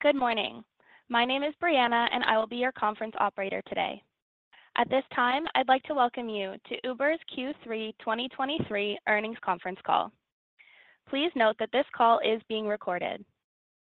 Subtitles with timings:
[0.00, 0.62] Good morning.
[1.08, 4.00] My name is Brianna, and I will be your conference operator today.
[4.76, 10.12] At this time, I'd like to welcome you to Uber's Q3 2023 earnings conference call.
[11.10, 13.24] Please note that this call is being recorded.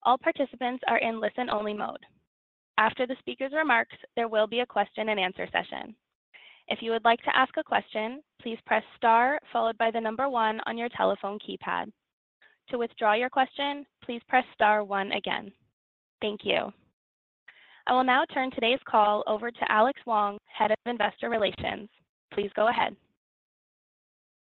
[0.04, 2.06] All participants are in listen-only mode.
[2.78, 5.96] After the speaker's remarks, there will be a question-and-answer session.
[6.68, 10.30] If you would like to ask a question, please press star followed by the number
[10.30, 11.92] one on your telephone keypad.
[12.70, 15.52] To withdraw your question, please press star one again.
[16.22, 16.72] Thank you.
[17.88, 21.88] I will now turn today's call over to Alex Wang, Head of Investor Relations.
[22.34, 22.96] Please go ahead.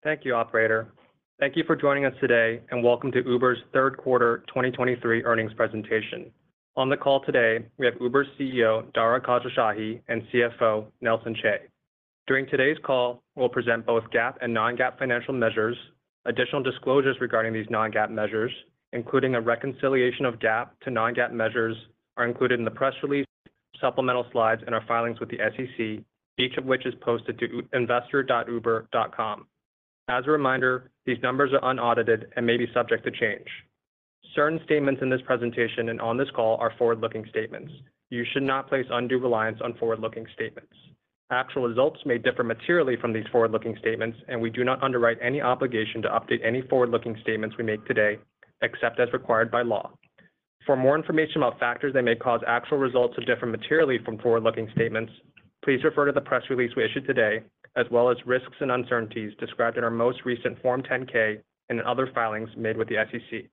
[0.03, 0.93] Thank you, operator.
[1.39, 6.31] Thank you for joining us today, and welcome to Uber's third quarter 2023 earnings presentation.
[6.75, 11.61] On the call today, we have Uber's CEO, Dara Khosrowshahi, and CFO, Nelson Chai.
[12.27, 15.75] During today's call, we'll present both GAAP and non-GAAP financial measures.
[16.25, 18.51] Additional disclosures regarding these non-GAAP measures,
[18.93, 21.75] including a reconciliation of GAAP to non-GAAP measures,
[22.17, 23.25] are included in the press release,
[23.79, 26.03] supplemental slides, and our filings with the SEC,
[26.37, 29.47] each of which is posted to investor.uber.com.
[30.07, 33.47] As a reminder, these numbers are unaudited and may be subject to change.
[34.35, 37.71] Certain statements in this presentation and on this call are forward-looking statements.
[38.09, 40.73] You should not place undue reliance on forward-looking statements.
[41.31, 45.41] Actual results may differ materially from these forward-looking statements, and we do not underwrite any
[45.41, 48.19] obligation to update any forward-looking statements we make today,
[48.61, 49.91] except as required by law.
[50.65, 54.69] For more information about factors that may cause actual results to differ materially from forward-looking
[54.75, 55.11] statements,
[55.63, 57.41] please refer to the press release we issued today,
[57.75, 61.85] as well as risks and uncertainties described in our most recent Form 10-K and in
[61.85, 63.45] other filings made with the SEC.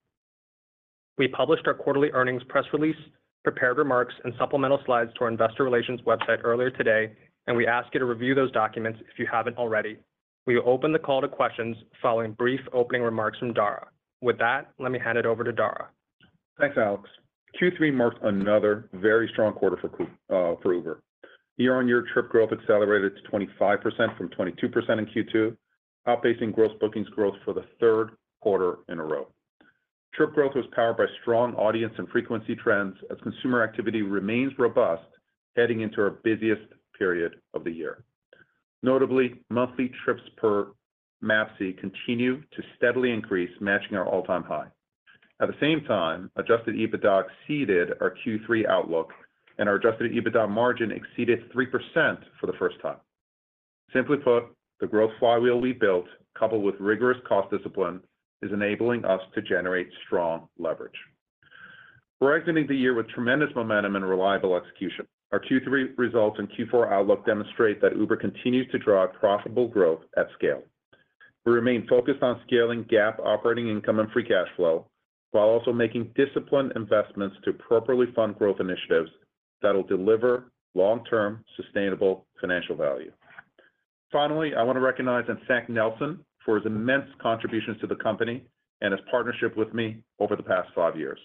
[1.17, 2.95] We published our quarterly earnings press release,
[3.43, 7.11] prepared remarks, and supplemental slides to our investor relations website earlier today,
[7.47, 9.97] and we ask you to review those documents if you haven't already.
[10.45, 13.87] We will open the call to questions following brief opening remarks from Dara.
[14.21, 15.89] With that, let me hand it over to Dara.
[16.59, 17.09] Thanks, Alex.
[17.59, 19.77] Q3 marked another very strong quarter
[20.29, 21.01] uh, for Uber.
[21.57, 25.55] Year-on-year trip growth accelerated to 25% from 22% in Q2,
[26.07, 29.27] outpacing gross bookings growth for the third quarter in a row.
[30.13, 35.03] Trip growth was powered by strong audience and frequency trends as consumer activity remains robust
[35.55, 36.61] heading into our busiest
[36.97, 38.03] period of the year.
[38.81, 40.67] Notably, monthly trips per
[41.23, 44.67] MAPC continue to steadily increase, matching our all-time high.
[45.41, 49.11] At the same time, Adjusted EBITDA exceeded our Q3 outlook,
[49.57, 52.97] and our Adjusted EBITDA margin exceeded 3% for the first time.
[53.93, 54.45] Simply put,
[54.79, 56.05] the growth flywheel we built,
[56.37, 58.01] coupled with rigorous cost discipline,
[58.41, 60.93] is enabling us to generate strong leverage.
[62.21, 65.07] We're exiting the year with tremendous momentum and reliable execution.
[65.31, 70.27] Our Q3 results and Q4 outlook demonstrate that Uber continues to drive profitable growth at
[70.37, 70.63] scale.
[71.45, 74.85] We remain focused on scaling GAAP operating income and free cash flow,
[75.31, 79.09] while also making disciplined investments to appropriately fund growth initiatives
[79.61, 83.11] that will deliver long-term, sustainable financial value.
[84.11, 88.43] Finally, I want to recognize and thank Nelson for his immense contributions to the company
[88.81, 91.19] and his partnership with me over the past five years.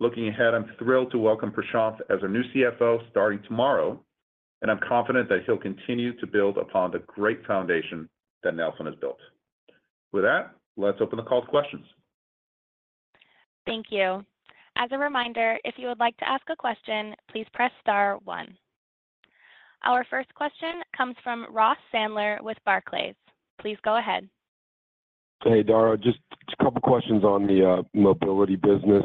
[0.00, 4.00] Looking ahead, I'm thrilled to welcome Prashanth as our new CFO starting tomorrow,
[4.62, 8.08] and I'm confident that he'll continue to build upon the great foundation
[8.42, 9.18] that Nelson has built.
[10.12, 11.84] With that, let's open the call to questions.
[13.66, 14.24] Thank you.
[14.76, 18.56] As a reminder, if you would like to ask a question, please press star one.
[19.84, 23.14] Our first question comes from Ross Sandler with Barclays.
[23.60, 24.28] Please go ahead.
[25.44, 26.18] Hey, Dara, just
[26.58, 29.04] a couple questions on the uh, mobility business.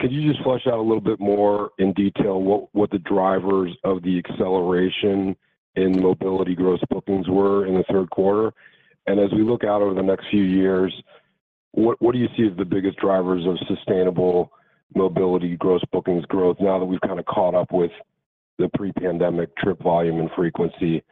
[0.00, 4.02] Could you just flesh out a little bit more in detail what the drivers of
[4.02, 5.36] the acceleration
[5.76, 8.52] in mobility gross bookings were in the third quarter?
[9.06, 10.92] And as we look out over the next few years,
[11.72, 14.52] what do you see as the biggest drivers of sustainable
[14.94, 17.90] mobility gross bookings growth now that we've kind of caught up with
[18.58, 21.02] the pre-pandemic trip volume and frequency?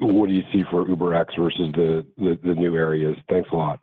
[0.00, 3.16] What do you see for UberX versus the new areas?
[3.28, 3.80] Thanks a lot.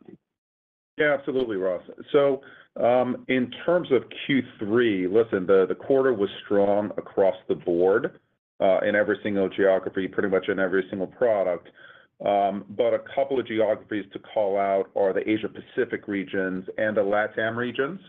[0.98, 1.82] Yeah, absolutely, Ross.
[2.12, 2.42] So,
[2.76, 8.18] um, in terms of Q3, listen, the quarter was strong across the board,
[8.60, 11.68] uh, in every single geography, pretty much in every single product.
[12.24, 16.96] Um, but a couple of geographies to call out are the Asia Pacific regions and
[16.96, 18.00] the LatAm regions.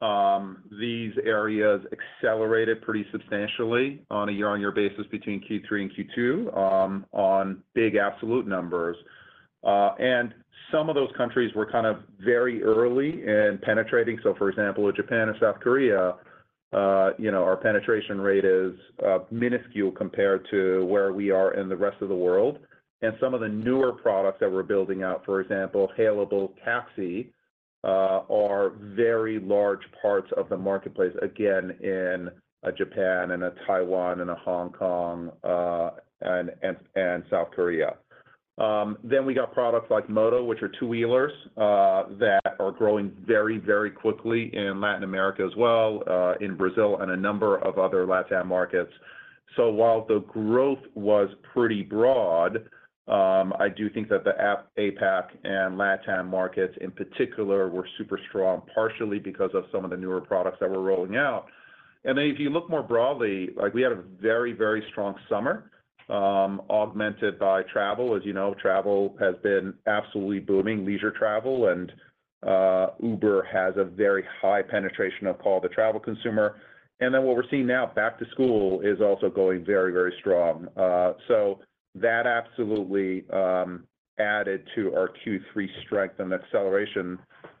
[0.00, 7.06] Um, these areas accelerated pretty substantially on a year-on-year basis between Q3 and Q2, um,
[7.12, 8.96] on big absolute numbers.
[9.62, 10.32] Uh, and
[10.72, 14.18] some of those countries were kind of very early in penetrating.
[14.22, 16.14] So for example, Japan and South Korea,
[16.72, 18.72] uh, you know, our penetration rate is
[19.06, 22.58] uh, minuscule compared to where we are in the rest of the world.
[23.02, 27.32] And some of the newer products that we're building out, for example, Hailable Taxi,
[27.82, 32.30] uh, are very large parts of the marketplace, again, in
[32.62, 37.94] uh, Japan and Taiwan and Hong Kong, uh, and South Korea.
[38.58, 43.90] Um, then we got products like Moto, which are two-wheelers, that are growing very, very
[43.90, 48.92] quickly in Latin America as well, in Brazil and a number of other LatAm markets.
[49.56, 52.68] So while the growth was pretty broad,
[53.10, 54.34] Um, I do think that the
[54.78, 59.96] APAC and LatAm markets in particular were super strong, partially because of some of the
[59.96, 61.46] newer products that we're rolling out.
[62.04, 65.72] And then if you look more broadly, like, we had a very, very strong summer,
[66.08, 68.14] um, augmented by travel.
[68.14, 71.92] As you know, travel has been absolutely booming, leisure travel, and
[72.46, 76.56] uh, Uber has a very high penetration of call the travel consumer.
[77.00, 80.68] And then what we're seeing now, back to school, is also going very, very strong.
[80.76, 81.60] Uh, so
[81.94, 83.84] that absolutely um,
[84.18, 87.18] added to our Q3 strength and acceleration,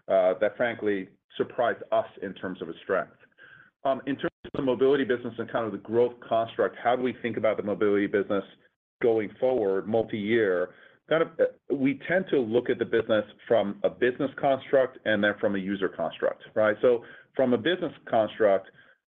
[0.08, 3.12] uh, that frankly surprised us in terms of its strength.
[3.84, 7.02] Um, in terms of the mobility business and kind of the growth construct, how do
[7.02, 8.44] we think about the mobility business
[9.02, 10.70] going forward, multi-year?
[11.08, 15.24] Kind of, uh, we tend to look at the business from a business construct and
[15.24, 16.76] then from a user construct, right?
[16.82, 17.04] So
[17.34, 18.68] from a business construct,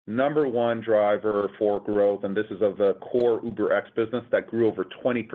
[0.08, 4.66] number one driver for growth, and this is of the core UberX business that grew
[4.66, 5.28] over 20%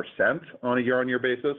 [0.63, 1.55] on a year-on-year basis,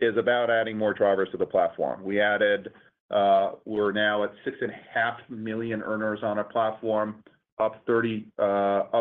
[0.00, 2.04] is about adding more drivers to the platform.
[2.04, 2.70] We added,
[3.10, 7.24] uh, we're now at 6.5 million earners on our platform,
[7.58, 7.92] up uh,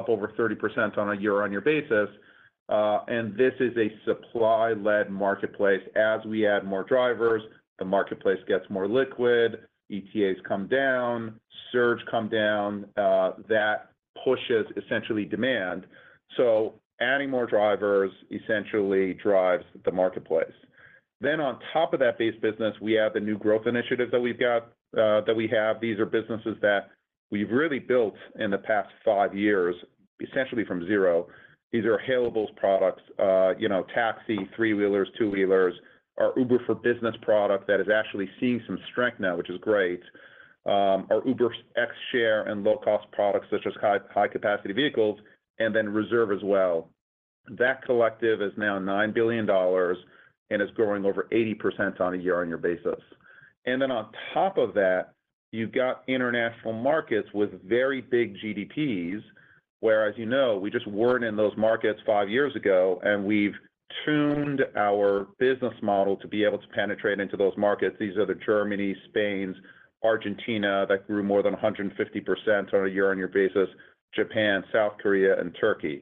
[0.07, 2.09] over 30% on a year-on-year basis.
[2.69, 5.81] Uh, and this is a supply-led marketplace.
[5.95, 7.41] As we add more drivers,
[7.79, 9.59] the marketplace gets more liquid,
[9.91, 11.39] ETAs come down,
[11.71, 13.91] surge come down, uh, that
[14.23, 15.85] pushes essentially demand.
[16.35, 20.51] So adding more drivers essentially drives the marketplace.
[21.21, 24.39] Then on top of that base business, we have the new growth initiatives that we've
[24.39, 24.63] got,
[24.97, 25.79] uh, that we have.
[25.81, 26.89] These are businesses that
[27.31, 29.75] we've really built in the past five years,
[30.21, 31.27] essentially from zero.
[31.71, 35.73] These are hailables products, uh, you know, taxi, three-wheelers, two-wheelers.
[36.17, 40.01] Our Uber for Business product that is actually seeing some strength now, which is great.
[40.65, 41.51] Um, our UberX
[42.11, 45.19] Share and low-cost products, such as high-capacity vehicles,
[45.59, 46.89] and then Reserve as well.
[47.57, 52.99] That collective is now $9 billion and is growing over 80% on a year-on-year basis.
[53.65, 55.13] And then on top of that,
[55.51, 59.21] you've got international markets with very big GDPs,
[59.79, 63.55] whereas, you know, we just weren't in those markets five years ago, and we've
[64.05, 67.95] tuned our business model to be able to penetrate into those markets.
[67.99, 69.55] These are the Germany, Spain,
[70.03, 73.69] Argentina, that grew more than 150% on a year-on-year basis,
[74.13, 76.01] Japan, South Korea, and Turkey.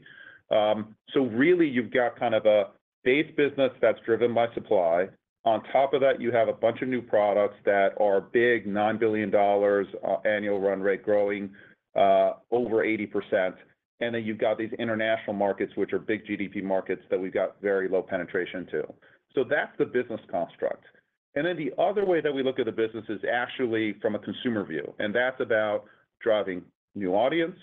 [0.52, 2.66] Um, so really, you've got kind of a
[3.04, 5.08] base business that's driven by supply.
[5.46, 9.00] On top of that, you have a bunch of new products that are big, $9
[9.00, 11.52] billion uh, annual run rate, growing
[11.96, 13.54] uh, over 80%.
[14.02, 17.62] And then you've got these international markets, which are big GDP markets, that we've got
[17.62, 18.84] very low penetration to.
[19.34, 20.84] So that's the business construct.
[21.36, 24.20] And then the other way that we look at the business is actually from a
[24.20, 25.84] consumer view, and that's about
[26.22, 26.64] driving
[26.96, 27.58] new audience,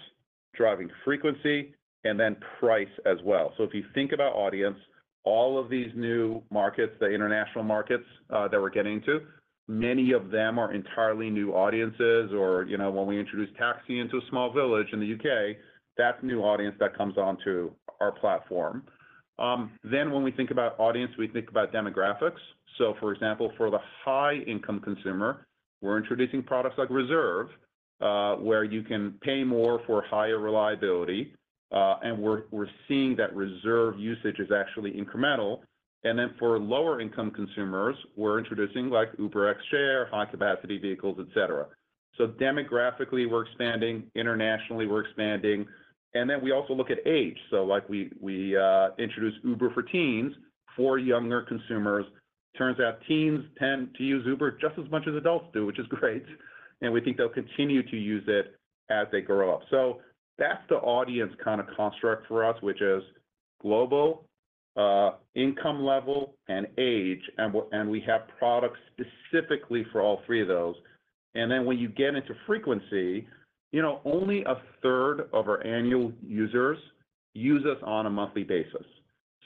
[0.55, 1.75] driving frequency,
[2.05, 3.53] and then price as well.
[3.57, 4.77] So if you think about audience,
[5.25, 9.21] all of these new markets, the international markets, uh, that we're getting to,
[9.69, 14.17] many of them are entirely new audiences or, you know, when we introduce taxi into
[14.17, 15.57] a small village in the U.K.,
[15.97, 17.71] that's new audience that comes onto
[18.01, 18.85] our platform.
[19.39, 22.41] Um, then when we think about audience, we think about demographics.
[22.79, 25.47] So for example, for the high-income consumer,
[25.81, 27.49] we're introducing products like Reserve,
[28.01, 31.35] uh, where you can pay more for higher reliability,
[31.73, 35.61] uh, and we're seeing that Reserve usage is actually incremental.
[36.05, 41.67] And then for lower-income consumers, we're introducing, like, UberX Share, high-capacity vehicles, et cetera.
[42.19, 45.67] So demographically, we're expanding, internationally, we're expanding,
[46.15, 47.39] and then we also look at age.
[47.51, 50.33] So like we uh, introduced Uber for Teens
[50.77, 52.05] for younger consumers.
[52.57, 55.87] Turns out teens tend to use Uber just as much as adults do, which is
[55.89, 56.25] great,
[56.81, 58.57] and we think they'll continue to use it
[58.91, 59.63] as they grow up.
[59.71, 60.01] So
[60.39, 63.03] that's the audience kind of construct for us, which is
[63.61, 64.25] global,
[64.77, 70.75] uh, income level, and age, and we have products specifically for all three of those.
[71.35, 73.27] And then when you get into frequency,
[73.73, 76.79] you know, only a third of our annual users
[77.35, 78.87] use us on a monthly basis.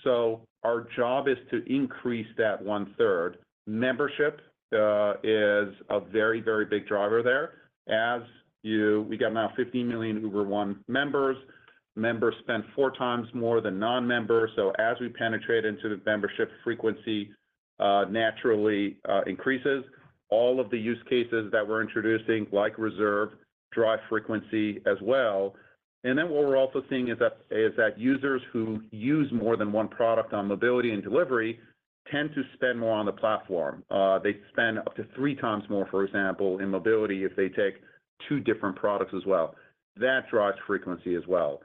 [0.05, 3.39] So our job is to increase that one-third.
[3.67, 4.41] Membership
[4.75, 7.53] uh, is a very, very big driver there.
[7.89, 8.23] As
[8.63, 11.37] you we got now 15 million Uber One members.
[11.95, 17.31] Members spend four times more than non-members, so as we penetrate into the membership, frequency
[17.81, 19.85] uh, naturally uh, increases.
[20.29, 23.31] all of the use cases that we're introducing, like Reserve,
[23.77, 25.55] drive frequency as well.
[26.03, 30.33] And then what we're also seeing is that users who use more than one product
[30.33, 31.61] on mobility and delivery
[32.11, 33.83] tend to spend more on the platform.
[33.91, 37.75] Uh, they spend up to three times more, for example, in mobility if they take
[38.29, 39.55] two different products as well.
[39.97, 41.61] That drives frequency as well.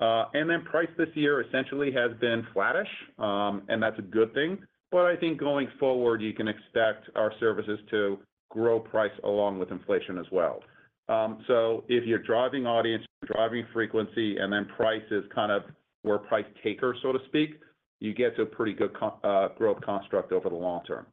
[0.00, 4.34] Uh, and then price this year essentially has been flattish, um, and that's a good
[4.34, 4.58] thing.
[4.90, 8.18] But I think going forward, you can expect our services to
[8.50, 10.60] grow price along with inflation as well.
[11.08, 15.62] Um, so if you're driving audience, driving frequency, and then price is kind of
[16.02, 17.60] we're price taker, so to speak,
[18.00, 21.06] you get to a pretty good uh, growth construct over the long term.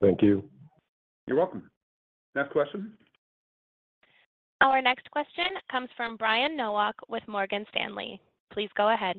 [0.00, 0.44] Thank you.
[1.26, 1.70] You're welcome.
[2.34, 2.92] Next question.
[4.60, 8.20] Our next question comes from Brian Nowak with Morgan Stanley.
[8.52, 9.16] Please go ahead.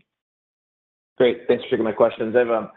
[1.17, 1.41] Great.
[1.47, 2.35] Thanks for taking my questions.
[2.35, 2.69] I have um,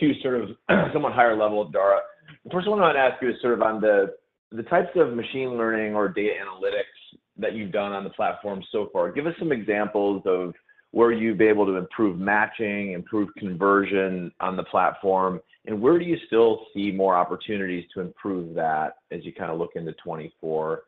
[0.00, 0.48] two sort of
[0.92, 2.00] somewhat higher level, Dara.
[2.44, 4.14] The first one I want to ask you is sort of on the
[4.64, 9.12] types of machine learning or data analytics that you've done on the platform so far.
[9.12, 10.54] Give us some examples of
[10.90, 16.04] where you've been able to improve matching, improve conversion on the platform, and where do
[16.04, 20.82] you still see more opportunities to improve that as you kind of look into 2024?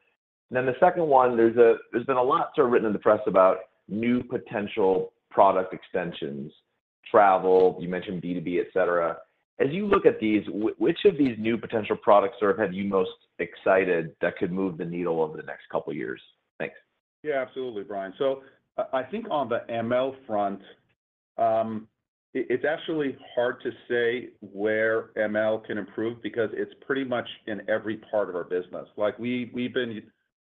[0.49, 3.21] And then the second one, there's been a lot sort of written in the press
[3.27, 6.51] about new potential product extensions,
[7.11, 9.19] travel, you mentioned B2B, et cetera.
[9.61, 12.85] As you look at these, which of these new potential products sort of have you
[12.85, 13.11] most
[13.41, 16.21] excited that could move the needle over the next couple of years?
[16.59, 16.77] Thanks.
[17.23, 18.13] Yeah, absolutely, Brian.
[18.19, 18.43] So
[18.79, 20.61] uh, I think on the ML front,
[21.39, 21.89] um,
[22.33, 27.97] it's actually hard to say where ML can improve because it's pretty much in every
[27.97, 28.87] part of our business.
[28.97, 30.03] Like, we we've been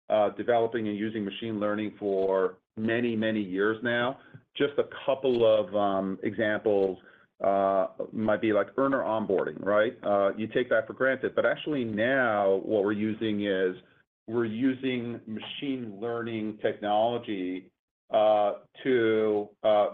[0.09, 4.17] uh, developing and using machine learning for many, many years now.
[4.57, 6.97] Just a couple of um, examples
[7.43, 9.97] Uh, might be like earner onboarding, right?
[10.03, 13.77] Uh, you take that for granted, but actually now what we're using is
[14.27, 17.71] we're using machine learning technology
[18.13, 19.47] uh, to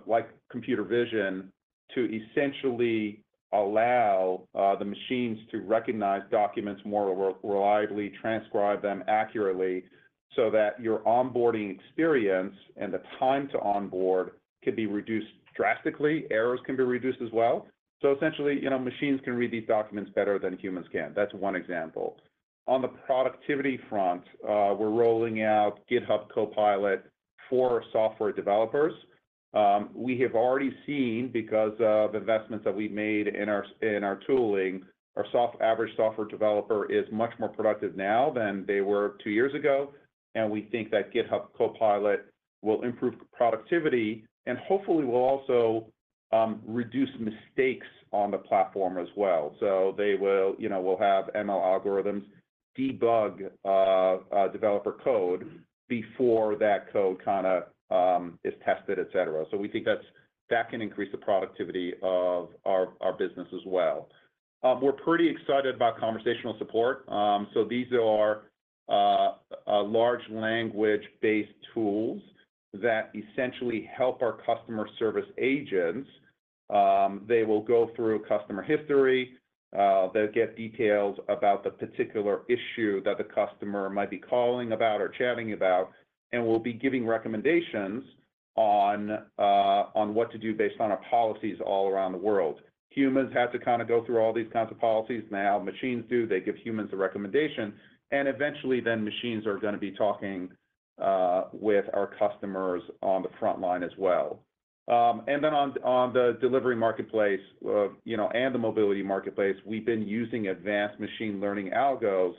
[0.07, 1.51] like computer vision
[1.93, 3.21] to essentially
[3.53, 4.41] allow
[4.79, 9.83] the machines to recognize documents more reliably, transcribe them accurately,
[10.35, 14.31] so that your onboarding experience and the time to onboard
[14.65, 16.25] can be reduced drastically.
[16.29, 17.67] Errors can be reduced as well.
[18.01, 21.13] So essentially, you know, machines can read these documents better than humans can.
[21.15, 22.17] That's one example.
[22.67, 27.05] On the productivity front, uh, we're rolling out GitHub Copilot
[27.49, 28.93] for software developers.
[29.53, 34.19] Um, we have already seen, because of investments that we've made in our in our
[34.27, 34.83] tooling,
[35.15, 35.25] our
[35.61, 39.93] average software developer is much more productive now than they were two years ago,
[40.33, 42.25] and we think that GitHub Copilot
[42.61, 45.87] will improve productivity and hopefully will also
[46.31, 49.55] um, reduce mistakes on the platform as well.
[49.59, 52.23] So they will, you know, we'll have ML algorithms
[52.77, 59.45] debug uh, uh, developer code before that code kinda um, is tested, et cetera.
[59.51, 60.03] So we think that's
[60.49, 64.09] that can increase the productivity of our business as well.
[64.63, 67.05] Um, we're pretty excited about conversational support.
[67.07, 68.43] So these are
[68.87, 69.33] uh,
[69.67, 72.21] large language-based tools
[72.81, 76.09] that essentially help our customer service agents.
[76.69, 79.33] Um, they will go through customer history,
[79.77, 85.01] uh, they'll get details about the particular issue that the customer might be calling about
[85.01, 85.91] or chatting about,
[86.31, 88.03] and we'll be giving recommendations
[88.55, 92.61] on uh, what to do based on our policies all around the world.
[92.91, 95.23] Humans have to kind of go through all these kinds of policies.
[95.29, 96.25] Now, machines do.
[96.25, 97.73] They give humans a recommendation,
[98.11, 100.49] and eventually, then machines are gonna be talking
[100.97, 104.39] Uh, with our customers on the front line as well.
[104.87, 109.85] Um, and then on the delivery marketplace, uh, you know, and the mobility marketplace, we've
[109.85, 112.33] been using advanced machine learning algos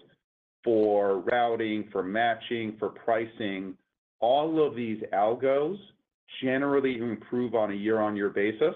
[0.64, 3.76] for routing, for matching, for pricing.
[4.20, 5.76] All of these algos
[6.42, 8.74] generally improve on a year-on-year basis,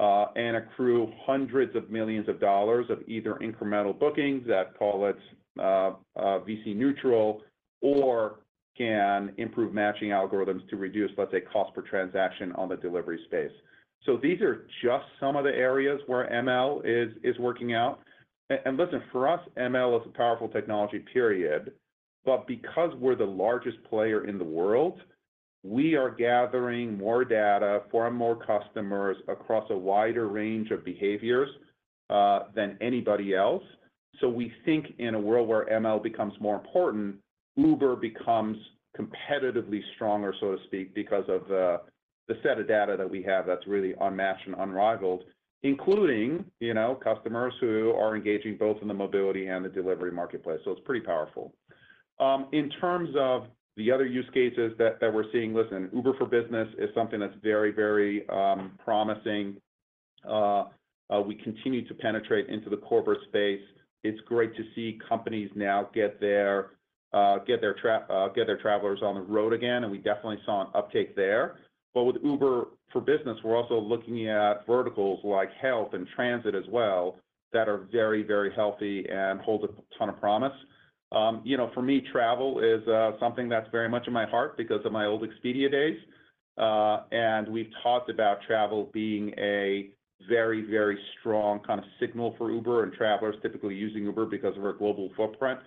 [0.00, 5.18] uh, and accrue $hundreds of millions of dollars of either incremental bookings that call it
[5.58, 7.42] VC neutral,
[7.82, 8.38] or
[8.76, 13.52] can improve matching algorithms to reduce, let's say, cost per transaction on the delivery space.
[14.04, 18.00] So these are just some of the areas where ML is is working out.
[18.50, 21.72] And listen, for us, ML is a powerful technology, period.
[22.24, 25.00] But because we're the largest player in the world,
[25.64, 31.48] we are gathering more data from more customers across a wider range of behaviors
[32.10, 33.62] uh, than anybody else.
[34.20, 37.16] So we think in a world where ML becomes more important,
[37.56, 38.56] Uber becomes
[38.98, 41.80] competitively stronger, so to speak, because of the
[42.42, 45.24] set of data that we have that's really unmatched and unrivaled.
[45.62, 50.60] including, you know, customers who are engaging both in the mobility and the delivery marketplace.
[50.64, 51.54] So it's pretty powerful.
[52.18, 56.68] Um, in terms of the other use cases that we're seeing, listen, Uber for Business
[56.78, 59.56] is something that's very, very um, promising.
[60.28, 60.64] Uh,
[61.10, 63.62] uh, we continue to penetrate into the corporate space.
[64.04, 66.70] It's great to see companies now get their
[67.12, 68.28] Uh, uh,
[68.60, 71.56] travelers on the road again, and we definitely saw an uptake there.
[71.94, 76.64] But with Uber for Business, we're also looking at verticals like health and transit as
[76.70, 77.18] well,
[77.52, 80.52] that are very, very healthy and hold a ton of promise.
[81.10, 84.56] Um, you know, for me, travel is uh, something that's very much in my heart
[84.56, 85.98] because of my old Expedia days.
[86.56, 89.90] And we've talked about travel being a
[90.28, 94.64] very, very strong kind of signal for Uber, and travelers typically using Uber because of
[94.64, 95.60] our global footprint.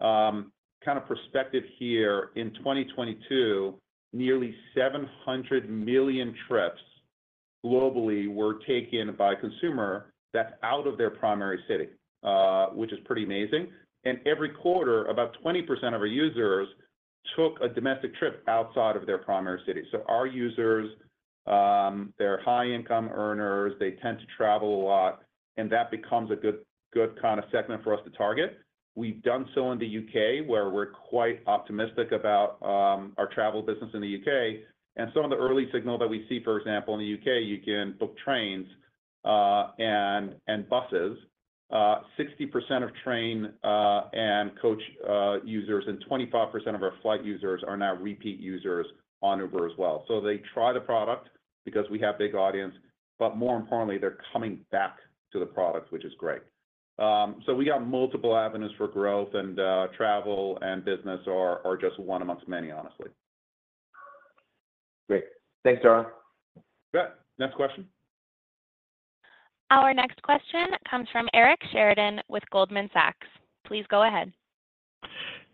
[0.00, 0.50] Um,
[0.84, 3.74] Kind of perspective here, in 2022,
[4.12, 6.80] nearly 700 million trips
[7.64, 11.88] globally were taken by consumer that's out of their primary city,
[12.22, 13.68] uh, which is pretty amazing.
[14.04, 16.68] And every quarter, about 20% of our users
[17.36, 19.82] took a domestic trip outside of their primary city.
[19.90, 20.90] So our users,
[21.46, 25.22] um, they're high-income earners, they tend to travel a lot,
[25.56, 28.58] and that becomes a good kind of segment for us to target.
[28.94, 33.90] We've done so in the U.K., where we're quite optimistic about um, our travel business
[33.94, 34.60] in the U.K.
[34.96, 37.58] And some of the early signal that we see, for example, in the U.K., you
[37.64, 38.66] can book trains
[39.24, 41.18] uh, and buses.
[41.70, 44.80] Uh, 60% of train uh, and coach
[45.44, 48.86] users and 25% of our flight users are now repeat users
[49.22, 50.04] on Uber as well.
[50.08, 51.28] So they try the product
[51.64, 52.74] because we have big audience,
[53.18, 54.96] but more importantly, they're coming back
[55.32, 56.40] to the product, which is great.
[56.98, 61.98] Um, so we got multiple avenues for growth, and uh, travel and business are just
[62.00, 63.08] one amongst many, honestly.
[65.08, 65.24] Great.
[65.64, 66.08] Thanks, Dara.
[66.92, 67.08] Good.
[67.38, 67.86] Next question.
[69.70, 73.26] Our next question comes from Eric Sheridan with Goldman Sachs.
[73.66, 74.32] Please go ahead.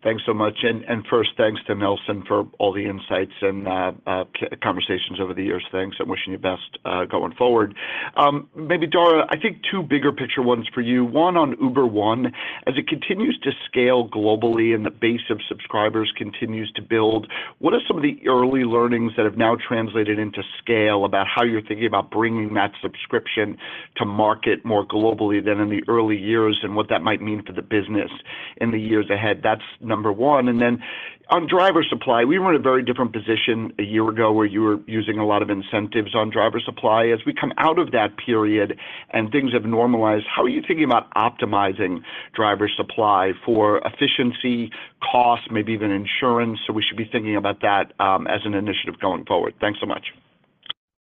[0.05, 0.59] Thanks so much.
[0.61, 4.25] And first, thanks to Nelson for all the insights and uh, uh,
[4.61, 5.65] conversations over the years.
[5.71, 7.73] Thanks, and wishing you best uh, going forward.
[8.15, 11.03] Um, maybe, Dara, I think two bigger picture ones for you.
[11.03, 12.27] One on Uber One.
[12.67, 17.25] As it continues to scale globally and the base of subscribers continues to build,
[17.57, 21.43] what are some of the early learnings that have now translated into scale about how
[21.43, 23.57] you're thinking about bringing that subscription
[23.97, 27.53] to market more globally than in the early years, and what that might mean for
[27.53, 28.11] the business
[28.57, 29.41] in the years ahead?
[29.41, 30.47] That's number one.
[30.47, 30.81] And then
[31.29, 34.61] on driver supply, we were in a very different position a year ago, where you
[34.61, 37.07] were using a lot of incentives on driver supply.
[37.07, 38.77] As we come out of that period
[39.11, 42.01] and things have normalized, how are you thinking about optimizing
[42.35, 44.69] driver supply for efficiency,
[45.11, 46.59] cost, maybe even insurance?
[46.67, 49.55] So we should be thinking about that, um, as an initiative going forward.
[49.59, 50.05] Thanks so much.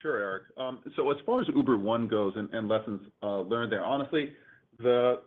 [0.02, 0.44] Sure, Eric.
[0.58, 4.34] Um, so as far as Uber One goes and lessons uh, learned there, honestly,
[4.80, 5.20] the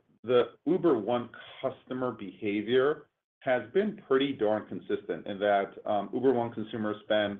[0.67, 1.31] Uber One
[1.63, 3.05] customer behavior
[3.45, 7.39] has been pretty darn consistent in that um, Uber One consumers spend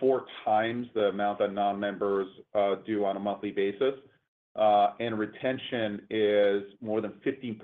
[0.00, 3.94] four times the amount that non-members uh, do on a monthly basis.
[4.56, 7.58] Uh, and retention is more than 15%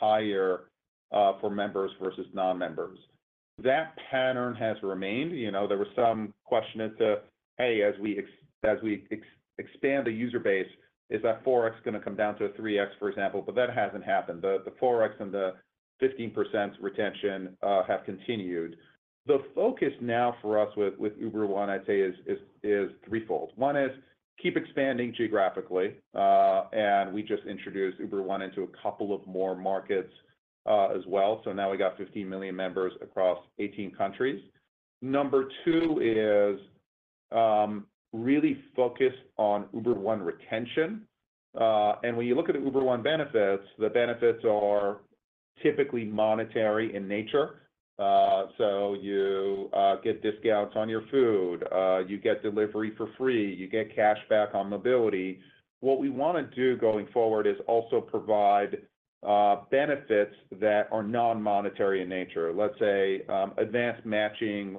[0.00, 0.64] higher
[1.12, 2.98] uh, for members versus non-members.
[3.62, 5.32] That pattern has remained.
[5.32, 7.16] You know, there was some question as to,
[7.58, 8.18] hey, as we
[9.58, 10.68] expand the user base,
[11.10, 13.42] is that 4x gonna come down to a 3x, for example?
[13.44, 14.42] But that hasn't happened.
[14.42, 15.54] The 4x and the
[16.02, 18.76] 15% retention uh, have continued.
[19.26, 22.00] The focus now for us with Uber One, I'd say,
[22.62, 23.50] is threefold.
[23.56, 23.90] One is
[24.42, 29.54] keep expanding geographically, uh, and we just introduced Uber One into a couple of more
[29.54, 30.12] markets,
[30.68, 31.40] uh, as well.
[31.44, 34.42] So now we got 15 million members across 18 countries.
[35.00, 36.60] Number two is
[37.36, 41.02] um, really focus on Uber One retention.
[41.54, 44.98] And when you look at the Uber One benefits, the benefits are
[45.62, 47.60] typically monetary in nature.
[47.98, 53.52] Uh, so you uh, get discounts on your food, uh, you get delivery for free,
[53.52, 55.40] you get cash back on mobility.
[55.80, 58.78] What we wanna do going forward is also provide
[59.70, 62.52] benefits that are non-monetary in nature.
[62.52, 64.76] Let's say, um, advanced matching,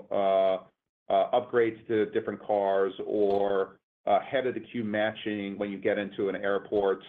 [1.09, 6.37] upgrades to different cars or head of the queue matching when you get into an
[6.37, 7.03] airport,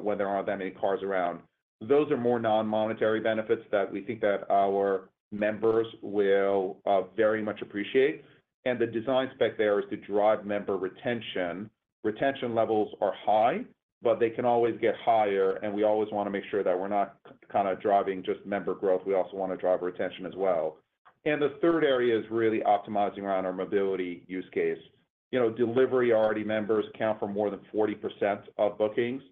[0.00, 1.40] when there aren't that many cars around.
[1.80, 7.62] Those are more non-monetary benefits that we think that our members will uh, very much
[7.62, 8.24] appreciate.
[8.64, 11.70] And the design spec there is to drive member retention.
[12.04, 13.60] Retention levels are high,
[14.02, 17.16] but they can always get higher, and we always wanna make sure that we're not
[17.50, 20.76] kind of driving just member growth, we also wanna drive retention as well.
[21.24, 24.78] And the third area is really optimizing around our mobility use case.
[25.32, 29.22] you know, delivery-already members account for more than 40% of bookings.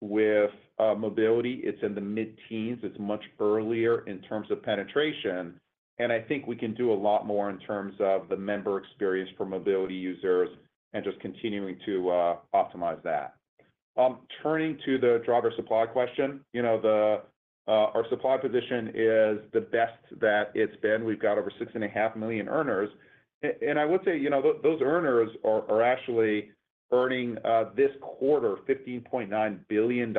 [0.00, 2.80] With Uh, mobility, it's in the mid-teens.
[2.82, 5.54] It's much earlier in terms of penetration,
[5.98, 9.30] and I think we can do a lot more in terms of the member experience
[9.36, 10.48] for mobility users
[10.92, 13.34] and just continuing to uh, optimize that.
[13.96, 17.22] Um, turning to the driver supply question, you know,
[17.66, 21.04] uh, our supply position is the best that it's been.
[21.04, 22.90] We've got over 6.5 million earners.
[23.62, 26.50] And I would say, you know, those earners are actually
[26.92, 30.14] earning uh, this quarter $15.9 billion,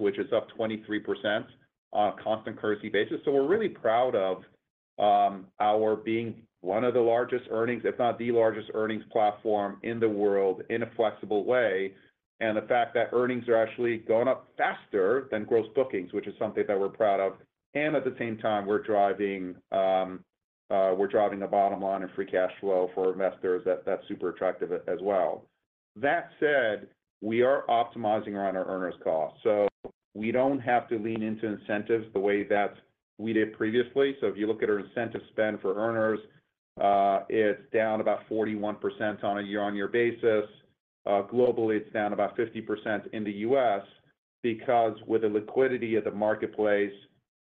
[0.00, 1.44] which is up 23%
[1.92, 3.18] on a constant currency basis.
[3.24, 4.38] So we're really proud of
[4.98, 10.00] um, our being one of the largest earnings, if not the largest earnings platform in
[10.00, 11.94] the world, in a flexible way,
[12.40, 16.34] and the fact that earnings are actually going up faster than gross bookings, which is
[16.38, 17.34] something that we're proud of.
[17.74, 20.24] And at the same time, we're driving um,
[20.70, 25.44] uh, a bottom line and free cash flow for investors that's super attractive as well.
[26.00, 26.88] That said,
[27.20, 29.68] we are optimizing around our earners costs, so
[30.14, 32.74] we don't have to lean into incentives the way that
[33.18, 34.16] we did previously.
[34.20, 36.20] So if you look at our incentive spend for earners,
[36.80, 40.44] uh, it's down about 41% on a year-on-year basis.
[41.06, 43.82] Uh, globally, it's down about 50% in the U.S.
[44.42, 46.92] because with the liquidity of the marketplace,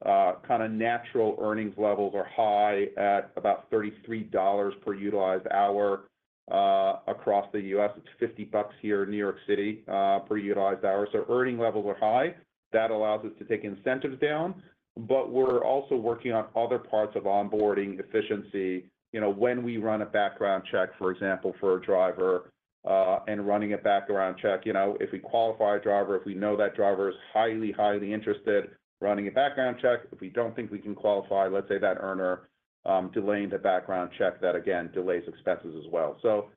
[0.04, 6.04] uh, kind of natural earnings levels are high at about $33 per utilized hour,
[6.50, 7.90] Uh, across the U.S.
[7.96, 11.06] It's $50 here in New York City, uh, per utilized hour.
[11.12, 12.34] So earning levels are high.
[12.72, 14.60] That allows us to take incentives down,
[14.96, 18.90] but we're also working on other parts of onboarding efficiency.
[19.12, 22.50] You know, when we run a background check, for example, for a driver,
[22.84, 26.34] uh, and running a background check, you know, if we qualify a driver, if we
[26.34, 30.00] know that driver is highly, highly interested, running a background check.
[30.12, 32.48] If we don't think we can qualify, let's say, that earner,
[32.87, 36.16] Um, delaying the background check, that again, delays expenses as well.
[36.23, 36.49] So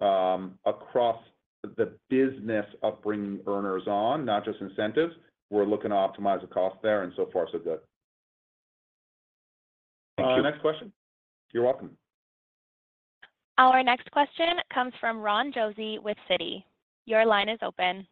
[0.00, 1.18] um, across
[1.62, 5.14] the business of bringing earners on, not just incentives,
[5.50, 7.78] we're looking to optimize the cost there, and so far, so good.
[10.18, 10.42] Thank uh, you.
[10.42, 10.92] Next question.
[11.52, 11.96] You're welcome.
[13.56, 16.64] Our next question comes from Ron Josey with Citi.
[17.06, 18.06] Your line is open.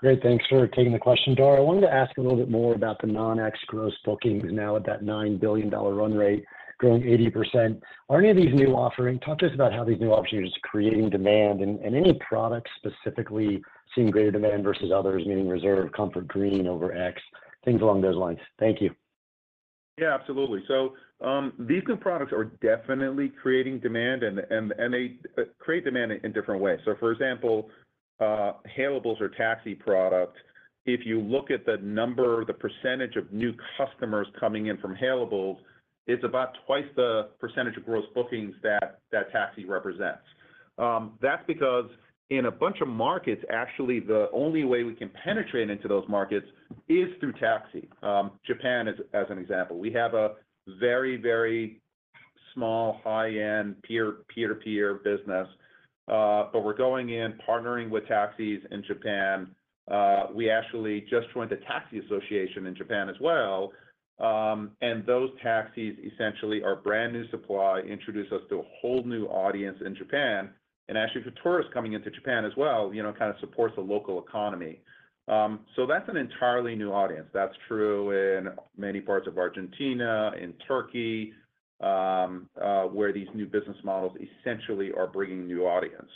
[0.00, 1.34] Great, thanks for taking the question.
[1.34, 4.76] Dara, I wanted to ask a little bit more about the non-X gross bookings now
[4.76, 6.42] at that $9 billion run rate,
[6.78, 7.82] growing 80%.
[8.08, 9.20] Are any of these new offerings?
[9.22, 12.70] Talk to us about how these new opportunities are just creating demand and any products
[12.78, 13.62] specifically
[13.94, 17.20] seeing greater demand versus others, meaning Reserve, Comfort, Green over X,
[17.66, 18.38] things along those lines.
[18.58, 18.94] Thank you.
[19.98, 20.64] Yeah, absolutely.
[20.66, 26.32] So, um, these new products are definitely creating demand, and they uh, create demand in
[26.32, 26.78] different ways.
[26.86, 27.68] So for example,
[28.20, 30.36] Uh, Hailables or taxi product,
[30.84, 35.56] if you look at the number, the percentage of new customers coming in from Hailables,
[36.06, 39.00] it's about twice the percentage of gross bookings that
[39.32, 40.22] taxi represents.
[40.78, 41.86] Um, that's because
[42.30, 46.46] in a bunch of markets, actually, the only way we can penetrate into those markets
[46.88, 47.88] is through taxi.
[48.02, 50.32] Um, Japan, as an example, we have a
[50.78, 51.80] very, very
[52.54, 55.48] small, high-end, peer-to-peer business,
[56.08, 59.54] Uh, but we're going in, partnering with taxis in Japan.
[59.90, 63.72] Uh, we actually just joined the Taxi Association in Japan as well.
[64.18, 69.78] Um, and those taxis essentially are brand-new supply, introduce us to a whole new audience
[69.84, 70.50] in Japan,
[70.88, 73.80] and actually for tourists coming into Japan as well, you know, kind of supports the
[73.80, 74.80] local economy.
[75.28, 77.28] Um, so that's an entirely new audience.
[77.32, 81.32] That's true in many parts of Argentina, in Turkey,
[81.80, 86.10] Um, uh, where these new business models essentially are bringing new audience.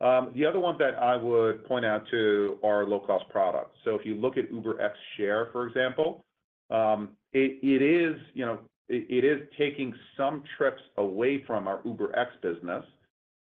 [0.00, 3.76] Um, the other one that I would point out to are low-cost products.
[3.84, 6.24] So if you look at UberX Share, for example,
[6.70, 12.84] um, it is, you know, it is taking some trips away from our UberX business.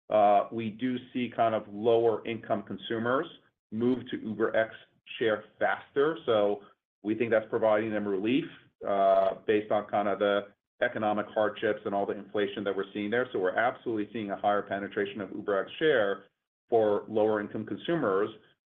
[0.10, 3.26] Uh, we do see kind of lower-income consumers
[3.72, 4.70] move to UberX
[5.18, 6.62] Share faster, so
[7.04, 8.46] we think that's providing them relief,
[8.88, 10.48] uh, based on kind of the
[10.84, 13.28] economic hardships and all the inflation that we're seeing there.
[13.32, 16.24] So we're absolutely seeing a higher penetration of UberX Share
[16.70, 18.30] for lower-income consumers,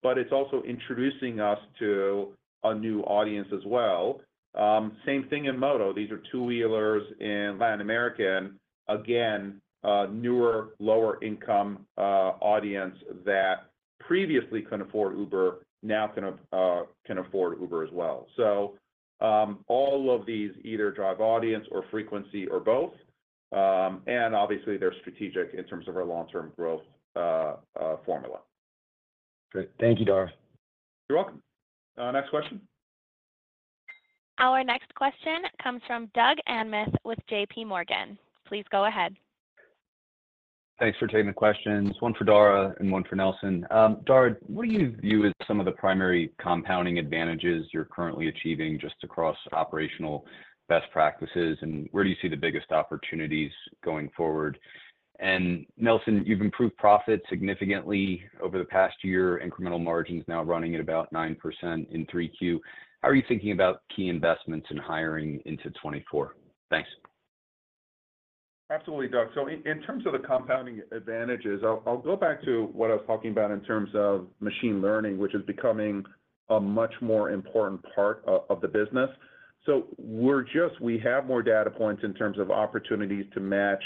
[0.02, 2.32] but it's also introducing us to
[2.64, 4.20] a new audience as well.
[4.54, 5.92] Um, same thing in Moto.
[5.92, 8.50] These are two-wheelers in Latin America,
[8.88, 9.60] again,
[10.10, 12.00] newer, lower-income uh,
[12.40, 13.66] audience that
[14.00, 16.82] previously couldn't afford Uber, now can uh,
[17.20, 18.26] afford Uber as well.
[18.36, 18.74] So,
[19.20, 22.92] Um, all of these either drive audience or frequency or both,
[23.52, 26.82] um, and obviously, they're strategic in terms of our long-term growth
[27.14, 28.38] uh, uh, formula.
[29.52, 29.70] Great.
[29.78, 30.32] Thank you, Dara.
[31.08, 31.40] You're welcome.
[31.96, 32.60] Uh, next question.
[34.38, 38.18] Our next question comes from Doug Anmuth with JPMorgan.
[38.48, 39.14] Please go ahead.
[40.80, 41.94] Thanks for taking the questions.
[42.00, 43.64] One for Dara and one for Nelson.
[43.70, 48.26] Um, Dara, what do you view as some of the primary compounding advantages you're currently
[48.26, 50.26] achieving just across operational
[50.68, 53.52] best practices, and where do you see the biggest opportunities
[53.84, 54.58] going forward?
[55.20, 60.80] And Nelson, you've improved profit significantly over the past year, incremental margins now running at
[60.80, 62.58] about 9% in 3Q.
[63.02, 66.34] How are you thinking about key investments in hiring into 2024?
[66.70, 66.88] Thanks.
[68.70, 69.28] Absolutely, Doug.
[69.34, 73.30] So in terms of the compounding advantages, I'll go back to what I was talking
[73.30, 76.02] about in terms of machine learning, which is becoming
[76.48, 79.10] a much more important part of the business.
[79.66, 83.82] So we're just we have more data points in terms of opportunities to match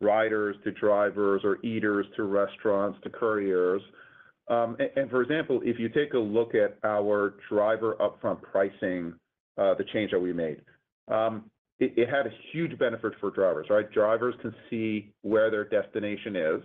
[0.00, 3.82] riders to drivers or eaters to restaurants to couriers.
[4.48, 9.14] Um, and for example, if you take a look at our driver upfront pricing,
[9.58, 10.62] uh, the change that we made,
[11.08, 13.90] um, it had a huge benefit for drivers, right?
[13.90, 16.62] Drivers can see where their destination is,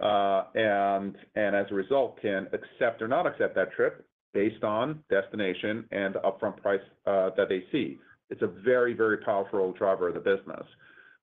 [0.00, 5.84] uh, and as a result, can accept or not accept that trip based on destination
[5.90, 7.98] and upfront price uh, that they see.
[8.28, 10.66] It's a very, very powerful driver of the business.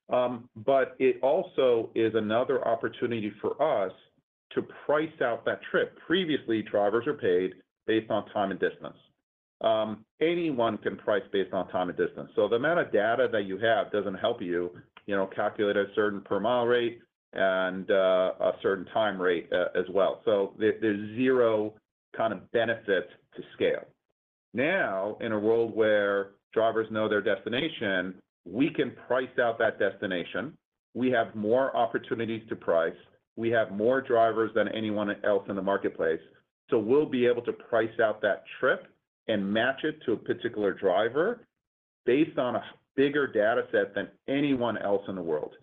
[0.10, 3.92] Um, but it also is another opportunity for us
[4.56, 5.98] to price out that trip.
[6.06, 7.54] Previously, drivers are paid
[7.86, 8.98] based on time and distance.
[9.62, 12.30] Um, anyone can price based on time and distance.
[12.36, 14.72] So the amount of data that you have doesn't help you,
[15.08, 17.00] you know, calculate a certain per mile rate
[17.34, 20.22] and uh, a certain time rate uh, as well.
[20.26, 21.74] So there's zero
[22.16, 23.86] kind of benefit to scale.
[24.54, 28.16] Now, in a world where drivers know their destination,
[28.46, 30.54] we can price out that destination.
[30.94, 32.96] We have more opportunities to price.
[33.36, 36.22] We have more drivers than anyone else in the marketplace,
[36.70, 38.88] so we'll be able to price out that trip
[39.28, 41.42] and match it to a particular driver
[42.06, 42.64] based on a
[42.96, 45.54] bigger data set than anyone else in the world.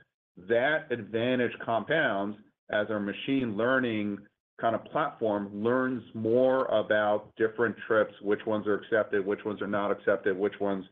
[0.48, 2.36] That advantage compounds
[2.70, 4.18] as our machine learning
[4.60, 9.66] kind of platform learns more about different trips, which ones are accepted, which ones are
[9.66, 10.84] not accepted, which ones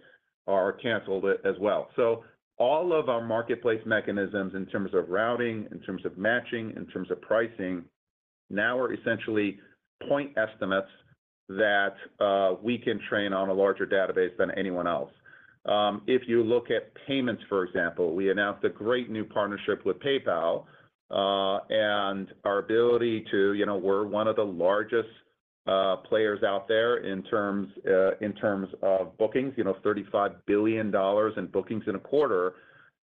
[0.47, 1.89] are canceled as well.
[1.95, 2.25] So
[2.59, 7.11] all of our marketplace mechanisms in terms of routing, in terms of matching, in terms
[7.11, 7.85] of pricing,
[8.51, 9.59] now are essentially
[10.09, 10.89] point estimates
[11.57, 15.11] that uh, we can train on a larger database than anyone else.
[15.67, 19.97] Um, if you look at payments, for example, we announced a great new partnership with
[20.01, 20.65] PayPal,
[21.11, 25.09] uh, and our ability to, you know, we're one of the largest
[25.67, 30.93] uh, players out there in terms uh in terms of bookings, you know, $35 billion
[31.37, 32.55] in bookings in a quarter,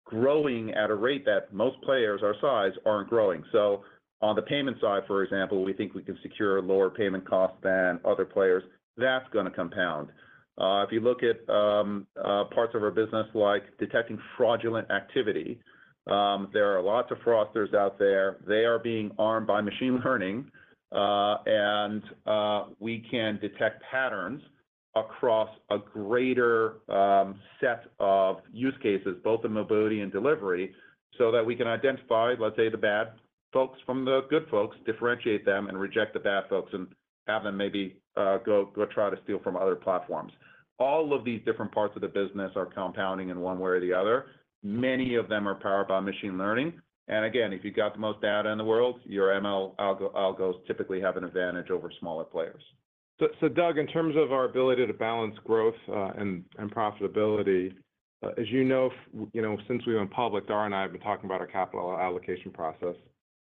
[0.03, 3.43] growing at a rate that most players our size aren't growing.
[4.21, 7.99] On the payment side, for example, we think we can secure lower payment costs than
[8.03, 8.63] other players.
[8.97, 10.10] That's gonna compound.
[10.58, 15.62] Uh, if you look at um, uh, parts of our business, like detecting fraudulent activity,
[16.08, 18.38] um, there are lots of fraudsters out there.
[18.45, 20.51] They are being armed by machine learning,
[20.91, 22.03] uh, and
[22.79, 24.41] we can detect patterns
[24.95, 30.73] across a greater um, set of use cases, both in mobility and delivery,
[31.17, 33.12] so that we can identify, let's say, the bad
[33.53, 36.88] folks from the good folks, differentiate them, and reject the bad folks, and
[37.27, 40.31] have them maybe uh, go try to steal from other platforms.
[40.79, 43.93] All of these different parts of the business are compounding in one way or the
[43.93, 44.27] other.
[44.63, 46.73] Many of them are powered by machine learning.
[47.07, 51.01] And again, if you've got the most data in the world, your ML algos typically
[51.01, 52.62] have an advantage over smaller players.
[53.41, 57.73] So, Doug, in terms of our ability to balance growth uh, and profitability,
[58.23, 58.89] uh, as you know,
[59.33, 61.97] you know, since we went public, Dara and I have been talking about our capital
[61.97, 62.95] allocation process.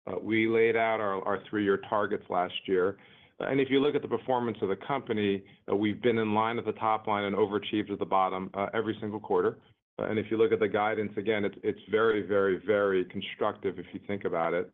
[0.07, 2.97] Uh, we laid out our three-year targets last year,
[3.41, 6.59] and if you look at the performance of the company, uh, we've been in line
[6.59, 9.57] at the top line and overachieved at the bottom uh, every single quarter.
[9.99, 14.01] And if you look at the guidance, again, it's very, very, very constructive if you
[14.07, 14.71] think about it.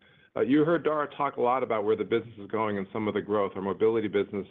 [0.46, 3.14] You heard Dara talk a lot about where the business is going and some of
[3.14, 3.52] the growth.
[3.56, 4.46] Our mobility business,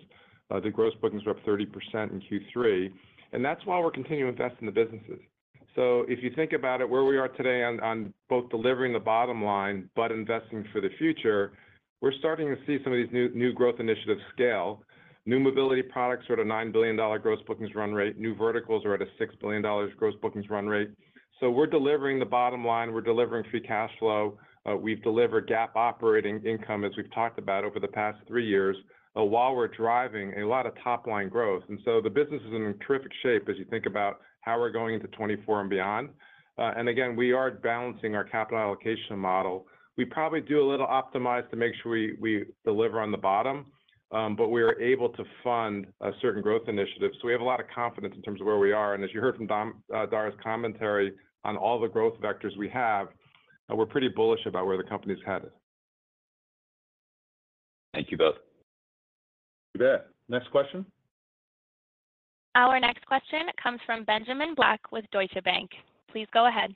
[0.49, 2.91] the gross bookings were up 30% in Q3,
[3.31, 5.19] and that's why we're continuing to invest in the businesses.
[5.75, 9.43] So if you think about it, where we are today on both delivering the bottom
[9.43, 11.51] line, but investing for the future,
[12.01, 14.83] we're starting to see some of these new growth initiatives scale.
[15.25, 18.17] New mobility products are at a $9 billion gross bookings run rate.
[18.17, 19.61] New verticals are at a $6 billion
[19.97, 20.91] gross bookings run rate.
[21.39, 24.38] So we're delivering the bottom line, we're delivering free cash flow.
[24.69, 28.77] Uh, we've delivered GAAP operating income, as we've talked about over the past three years,
[29.17, 31.63] uh, while we're driving a lot of top-line growth.
[31.69, 34.93] And so the business is in terrific shape as you think about how we're going
[34.93, 36.10] into 2024 and beyond.
[36.58, 39.65] Uh, and again, we are balancing our capital allocation model.
[39.97, 43.65] We probably do a little optimize to make sure we deliver on the bottom,
[44.12, 47.17] um, but we are able to fund uh, certain growth initiatives.
[47.21, 48.93] So we have a lot of confidence in terms of where we are.
[48.93, 49.49] And as you heard from
[49.93, 53.08] uh, Dara's commentary on all the growth vectors we have,
[53.69, 55.49] we're pretty bullish about where the company's headed.
[57.93, 58.36] Thank you both.
[59.73, 60.08] You bet.
[60.29, 60.86] Next question?
[62.55, 65.71] Our next question comes from Benjamin Black with Deutsche Bank.
[66.09, 66.73] Please go ahead.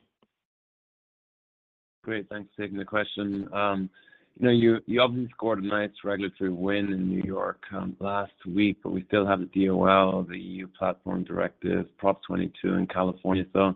[2.03, 2.27] Great.
[2.29, 3.47] Thanks for taking the question.
[3.53, 3.89] Um,
[4.37, 8.77] you know, you, obviously scored a nice regulatory win in New York um, last week,
[8.83, 13.45] but we still have the DOL, the EU Platform Directive, Prop 22 in California.
[13.53, 13.75] So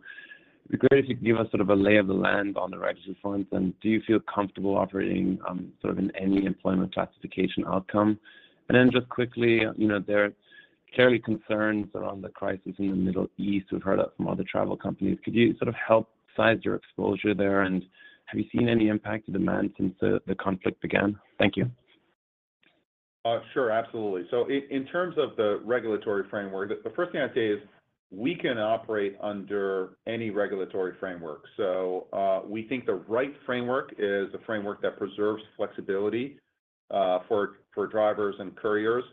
[0.65, 2.57] it'd be great if you could give us sort of a lay of the land
[2.57, 6.45] on the regulatory front, and do you feel comfortable operating um, sort of in any
[6.45, 8.17] employment classification outcome?
[8.69, 10.31] And then just quickly, you know, there
[10.93, 13.67] clearly concerns around the crisis in the Middle East.
[13.71, 15.17] We've heard that from other travel companies.
[15.23, 17.84] Could you sort of help size your exposure there, and
[18.25, 21.19] have you seen any impact to demand since the conflict began?
[21.39, 21.69] Thank you.
[23.25, 24.27] Uh, sure, absolutely.
[24.32, 27.60] So in terms of the regulatory framework, the first thing I'd say is
[28.12, 31.45] we can operate under any regulatory framework.
[31.58, 36.38] So, uh, we think the right framework is a framework that preserves flexibility
[36.91, 37.58] uh, for
[37.89, 39.03] drivers and couriers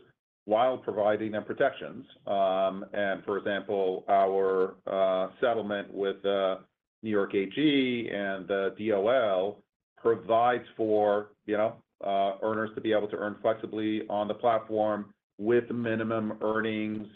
[0.45, 2.05] while providing them protections.
[2.25, 6.57] Um, and for example, our uh, settlement with uh,
[7.03, 9.59] New York AG and the DOL
[9.97, 15.13] provides for, you know, uh, earners to be able to earn flexibly on the platform
[15.37, 17.07] with minimum earnings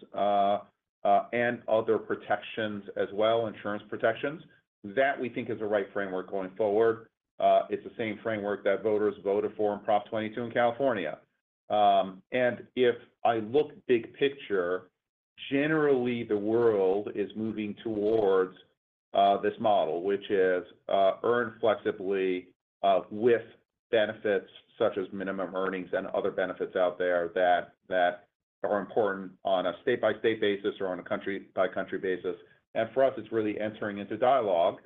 [1.33, 4.41] and other protections as well, insurance protections.
[4.83, 7.07] That, we think, is the right framework going forward.
[7.69, 11.17] It's the same framework that voters voted for in Prop 22 in California.
[11.69, 14.83] Um, and if I look big picture,
[15.51, 18.55] generally, the world is moving towards
[19.13, 22.47] uh, this model, which is uh, earn flexibly
[22.83, 23.41] uh, with
[23.91, 28.27] benefits such as minimum earnings and other benefits out there that
[28.63, 32.35] are important on a state-by-state basis or on a country-by-country basis.
[32.73, 34.79] And for us, it's really entering into dialogue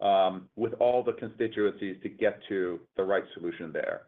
[0.00, 4.02] um, with all the constituencies to get to the right solution there.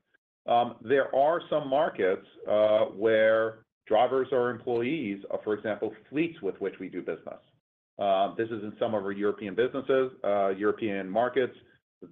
[0.47, 6.55] Um, there are some markets uh, where drivers are employees of, for example, fleets with
[6.61, 7.41] which we do business.
[7.99, 11.55] Um, this is in some of our European businesses, uh, European markets.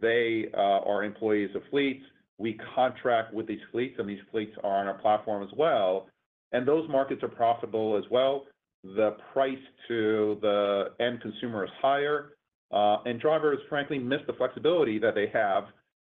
[0.00, 2.02] They are employees of fleets.
[2.38, 6.08] We contract with these fleets, and these fleets are on our platform as well,
[6.52, 8.46] and those markets are profitable as well.
[8.84, 12.32] The price to the end consumer is higher,
[12.70, 15.64] and drivers, frankly, miss the flexibility that they have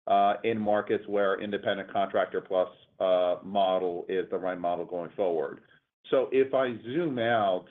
[0.08, 2.68] Uh, in markets where independent contractor plus
[3.00, 5.60] uh, model is the right model going forward.
[6.10, 7.66] So if I zoom out,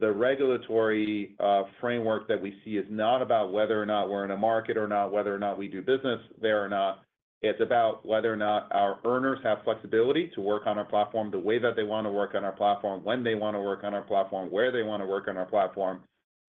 [0.00, 4.30] the regulatory uh, framework that we see is not about whether or not we're in
[4.30, 7.02] a market or not, whether or not we do business there or not.
[7.42, 11.38] It's about whether or not our earners have flexibility to work on our platform the
[11.38, 13.94] way that they want to work on our platform, when they want to work on
[13.94, 16.00] our platform, where they want to work on our platform,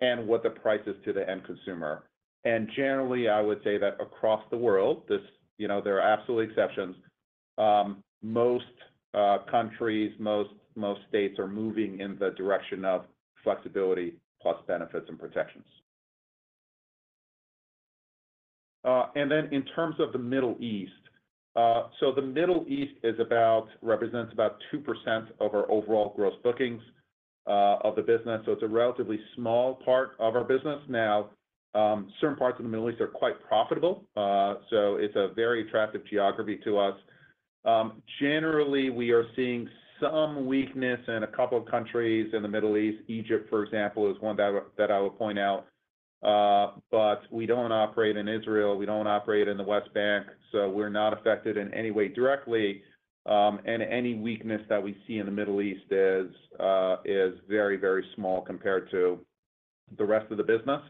[0.00, 2.04] and what the price is to the end consumer.
[2.44, 5.20] And generally, I would say that across the world, this,
[5.56, 6.96] you know, there are absolutely exceptions.
[7.56, 8.64] Um, most
[9.14, 10.50] uh, countries, most
[11.08, 13.06] states are moving in the direction of
[13.42, 15.64] flexibility plus benefits and protections.
[18.84, 20.92] Uh, and then in terms of the Middle East,
[21.56, 22.92] uh, so the Middle East
[23.80, 26.82] represents about 2% of our overall gross bookings
[27.46, 30.80] of the business, so it's a relatively small part of our business.
[30.88, 31.30] Now,
[31.74, 35.66] Um, certain parts of the Middle East are quite profitable, uh, so it's a very
[35.66, 36.94] attractive geography to us.
[37.64, 39.68] Um, generally, we are seeing
[40.00, 43.02] some weakness in a couple of countries in the Middle East.
[43.08, 45.66] Egypt, for example, is one that I would point out.
[46.22, 50.70] Uh, but we don't operate in Israel, we don't operate in the West Bank, so
[50.70, 52.82] we're not affected in any way directly.
[53.26, 56.26] Um, and any weakness that we see in the Middle East is
[56.60, 56.96] uh,
[57.48, 59.18] very, very small compared to
[59.96, 60.80] the rest of the business.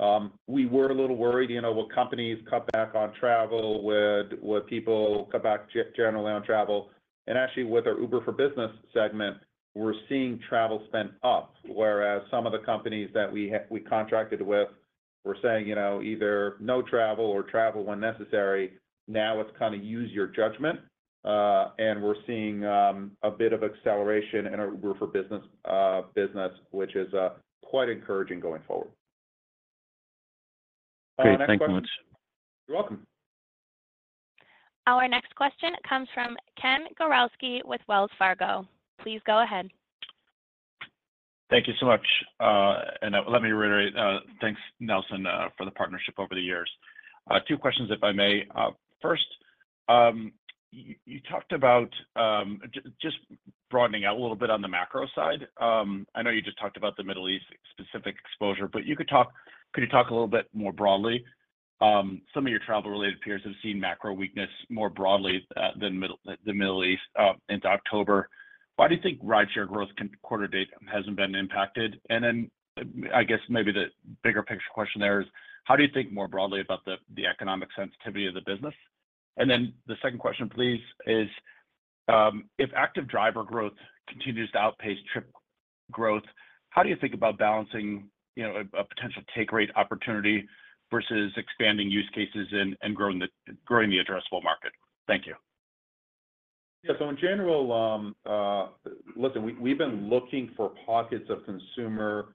[0.00, 3.82] Um, we were a little worried, you know, will companies cut back on travel?
[3.84, 6.88] Would people cut back generally on travel?
[7.26, 9.36] And actually, with our Uber for Business segment,
[9.74, 14.68] we're seeing travel spend up, whereas some of the companies that we contracted with
[15.24, 18.72] were saying, you know, either no travel or travel when necessary.
[19.06, 20.80] Now it's kind of use your judgment.
[21.22, 26.02] Uh, and we're seeing um, a bit of acceleration in our Uber for Business uh,
[26.14, 27.30] business, which is uh,
[27.62, 28.88] quite encouraging going forward.
[31.22, 31.40] Great.
[31.46, 31.88] Thank you much.
[32.68, 33.06] You're welcome.
[34.86, 38.66] Our next question comes from Ken Gawrelski with Wells Fargo.
[39.00, 39.68] Please go ahead.
[41.50, 42.06] Thank you so much.
[42.38, 46.70] Uh, and uh, let me reiterate, uh, thanks, Nelson, for the partnership over the years.
[47.46, 48.44] Two questions, if I may.
[49.02, 49.26] First,
[49.88, 50.32] um,
[50.72, 52.60] you talked about um,
[53.02, 53.16] just
[53.70, 55.46] broadening out a little bit on the macro side.
[55.60, 59.08] Um, I know you just talked about the Middle East specific exposure, but you could
[59.76, 61.24] you talk a little bit more broadly
[61.80, 66.02] um, some of your travel-related peers have seen macro weakness more broadly uh, than
[66.44, 68.28] the Middle East uh, into October.
[68.76, 69.88] Why do you think rideshare growth
[70.22, 71.98] quarter to date hasn't been impacted?
[72.10, 73.86] And then, uh, I guess maybe the
[74.22, 75.26] bigger picture question there is:
[75.64, 78.74] how do you think more broadly about the economic sensitivity of the business?
[79.38, 81.28] And then the second question, please, is,
[82.08, 83.72] um, if active driver growth
[84.08, 85.30] continues to outpace trip
[85.90, 86.24] growth,
[86.70, 88.08] how do you think about balancing,
[88.40, 90.48] you know, a potential take rate opportunity
[90.90, 93.28] versus expanding use cases and growing the
[93.68, 94.72] addressable market?
[95.06, 95.34] Thank you.
[96.82, 96.94] Yeah.
[96.98, 98.68] So in general, um, uh,
[99.14, 102.34] listen, we've been looking for pockets of consumer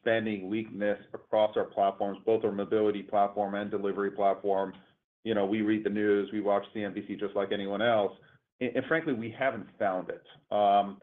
[0.00, 4.72] spending weakness across our platforms, both our mobility platform and delivery platform.
[5.24, 8.12] You know, we read the news, we watch CNBC just like anyone else,
[8.60, 10.22] and frankly, we haven't found it.
[10.50, 11.00] Um,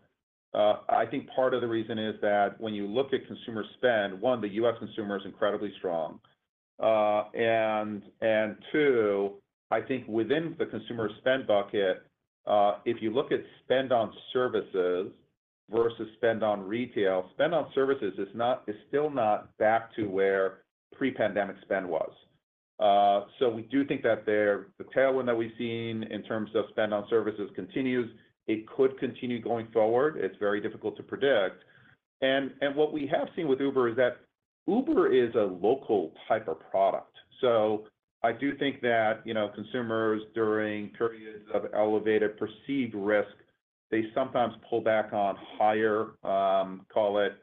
[0.54, 4.42] I think part of the reason is that when you look at consumer spend, one,
[4.42, 4.76] the U.S.
[4.80, 6.20] consumer is incredibly strong.
[6.82, 8.02] Uh, and
[8.72, 9.34] two,
[9.70, 12.04] I think within the consumer spend bucket,
[12.48, 15.12] uh, if you look at spend on services
[15.70, 20.60] versus spend on retail, spend on services is not is still not back to where
[20.96, 22.12] pre-pandemic spend was.
[22.80, 26.94] Uh, so we do think that the tailwind that we've seen in terms of spend
[26.94, 28.10] on services continues.
[28.50, 30.18] It could continue going forward.
[30.18, 31.64] It's very difficult to predict.
[32.22, 34.18] And what we have seen with Uber is that
[34.66, 37.16] Uber is a local type of product.
[37.42, 37.86] So
[38.24, 43.30] I do think that, you know, consumers, during periods of elevated perceived risk,
[43.92, 47.34] they sometimes pull back on higher, um, call it,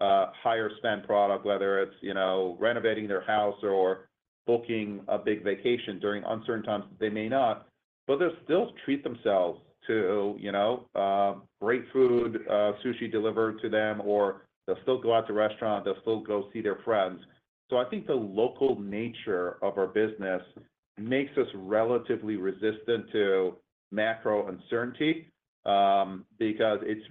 [0.00, 4.08] uh, higher spend product, whether it's, you know, renovating their house or
[4.46, 5.98] booking a big vacation.
[5.98, 7.66] During uncertain times, they may not,
[8.06, 13.68] but they'll still treat themselves to, you know, uh, great food, uh, sushi delivered to
[13.68, 17.20] them, or they'll still go out to restaurant, they'll still go see their friends.
[17.70, 20.42] So I think the local nature of our business
[20.98, 23.56] makes us relatively resistant to
[23.90, 25.32] macro uncertainty,
[25.64, 27.06] um, because it's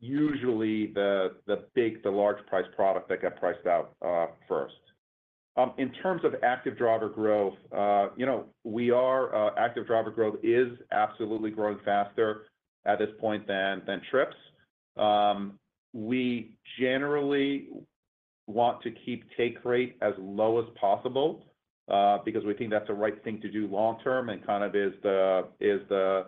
[0.00, 1.34] usually the
[1.74, 4.74] big, the large price product that get priced out uh, first.
[5.58, 10.10] Um, in terms of active driver growth, uh, you know, we are uh, active driver
[10.10, 12.42] growth is absolutely growing faster
[12.84, 14.36] at this point than trips.
[14.98, 15.58] Um,
[15.94, 17.68] we generally
[18.46, 21.46] want to keep take rate as low as possible,
[21.90, 24.76] uh, because we think that's the right thing to do long term and kind of
[24.76, 26.26] is the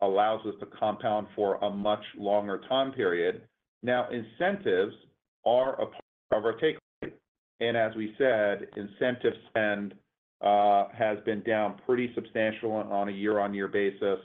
[0.00, 3.42] allows us to compound for a much longer time period.
[3.82, 4.94] Now, incentives
[5.44, 6.02] are a part
[6.32, 6.78] of our take
[7.62, 9.94] and as we said, incentive spend
[10.40, 14.18] uh, has been down pretty substantial on a year-on-year basis.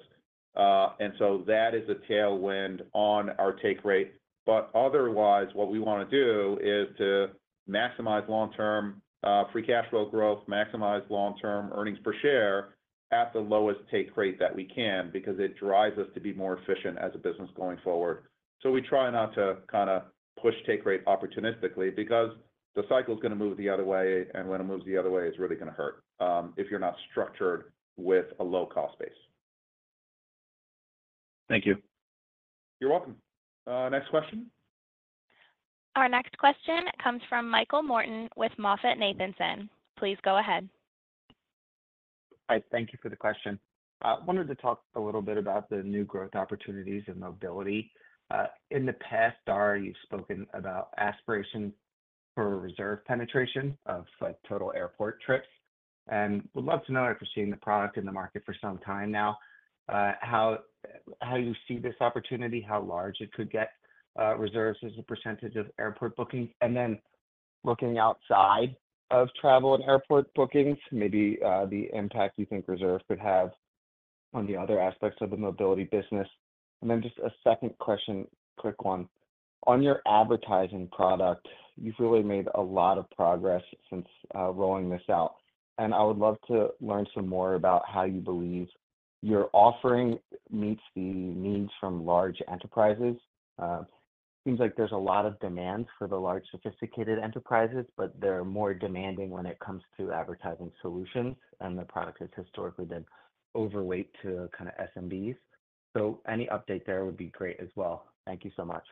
[0.56, 4.14] Uh, and so that is a tailwind on our take rate.
[4.48, 7.28] But otherwise, what we wanna do is to
[7.70, 12.70] maximize long-term uh, free cash flow growth, maximize long-term earnings per share
[13.12, 16.58] at the lowest take rate that we can, because it drives us to be more
[16.58, 18.24] efficient as a business going forward.
[18.62, 20.06] So we try not to kinda
[20.42, 22.32] push take rate opportunistically, because
[22.78, 25.24] the cycle is gonna move the other way, and when it moves the other way,
[25.24, 29.10] it's really gonna hurt um, if you're not structured with a low-cost base.
[31.50, 31.78] Thank you.
[32.80, 33.16] You're welcome.
[33.66, 34.52] Uh, next question?
[35.96, 39.68] Our next question comes from Michael Morton with MoffettNathanson.
[39.98, 40.70] Please go ahead.
[42.48, 43.60] Hi, thank you for the question.
[44.04, 47.92] I wanted to talk a little bit about the new growth opportunities in mobility.
[48.30, 51.74] Uh, in the past, Dara, you've spoken about aspiration
[52.38, 55.48] for Reserve penetration of, like, total airport trips,
[56.08, 59.10] and would love to know, after seeing the product in the market for some time
[59.12, 59.36] now,
[59.90, 60.60] uh, how
[61.36, 63.72] you see this opportunity, how large it could get,
[64.20, 66.52] uh, Reserves as a percentage of airport bookings?
[66.62, 67.00] And then
[67.64, 68.76] looking outside
[69.10, 73.50] of travel and airport bookings, maybe, uh, the impact you think Reserve could have
[74.36, 76.30] on the other aspects of the mobility business.
[76.82, 78.28] And then just a second question,
[78.58, 79.10] quick one.
[79.66, 85.02] On your advertising product, you've really made a lot of progress since uh, rolling this
[85.10, 85.36] out,
[85.78, 88.68] and I would love to learn some more about how you believe
[89.22, 90.20] your offering
[90.52, 93.16] meets the needs from large enterprises.
[93.60, 93.84] Uh,
[94.46, 98.74] seems like there's a lot of demand for the large, sophisticated enterprises, but they're more
[98.74, 103.06] demanding when it comes to advertising solutions, and the product has historically been
[103.56, 105.36] overweight to kind of SMBs.
[105.96, 108.06] So any update there would be great as well.
[108.26, 108.84] Thank you so much.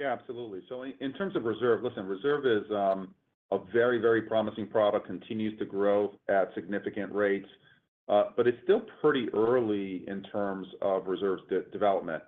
[0.00, 0.62] Yeah, absolutely.
[0.70, 3.14] So in terms of Reserve, listen, Reserve is um,
[3.52, 7.48] a very, very promising product, continues to grow at significant rates,
[8.08, 12.22] uh, but it's still pretty early in terms of Reserve's development.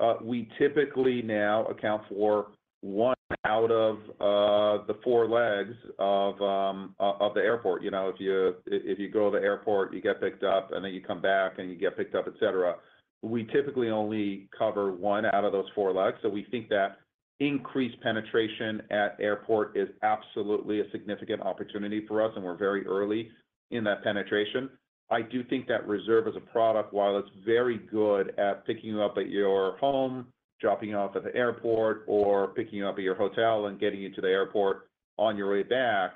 [0.00, 2.46] Uh, we typically now account for
[2.80, 3.14] one
[3.44, 7.82] out of uh, the four legs um, of the airport.
[7.82, 11.02] You know, if you go to the airport, you get picked up, and then you
[11.02, 12.76] come back, and you get picked up, et cetera.
[13.20, 16.98] We typically only cover one out of those four legs, so we think that
[17.40, 23.30] increased penetration at airport is absolutely a significant opportunity for us, and we're very early
[23.70, 24.70] in that penetration.
[25.10, 29.02] I do think that Reserve as a product, while it's very good at picking you
[29.02, 30.26] up at your home,
[30.60, 34.00] dropping you off at the airport, or picking you up at your hotel and getting
[34.00, 36.14] you to the airport on your way back,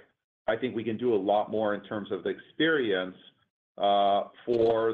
[0.49, 3.17] I think we can do a lot more in terms of the experience
[3.79, 4.91] uh, for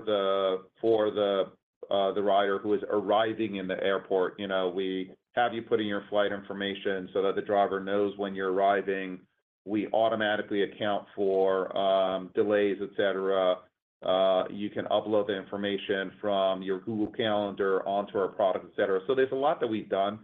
[1.91, 4.39] uh, the rider who is arriving in the airport.
[4.39, 8.17] You know, we have you put in your flight information so that the driver knows
[8.17, 9.21] when you're arriving.
[9.65, 13.57] We automatically account for um, delays, et cetera.
[14.05, 19.01] Uh, you can upload the information from your Google Calendar onto our product, et cetera.
[19.07, 20.21] So there's a lot that we've done,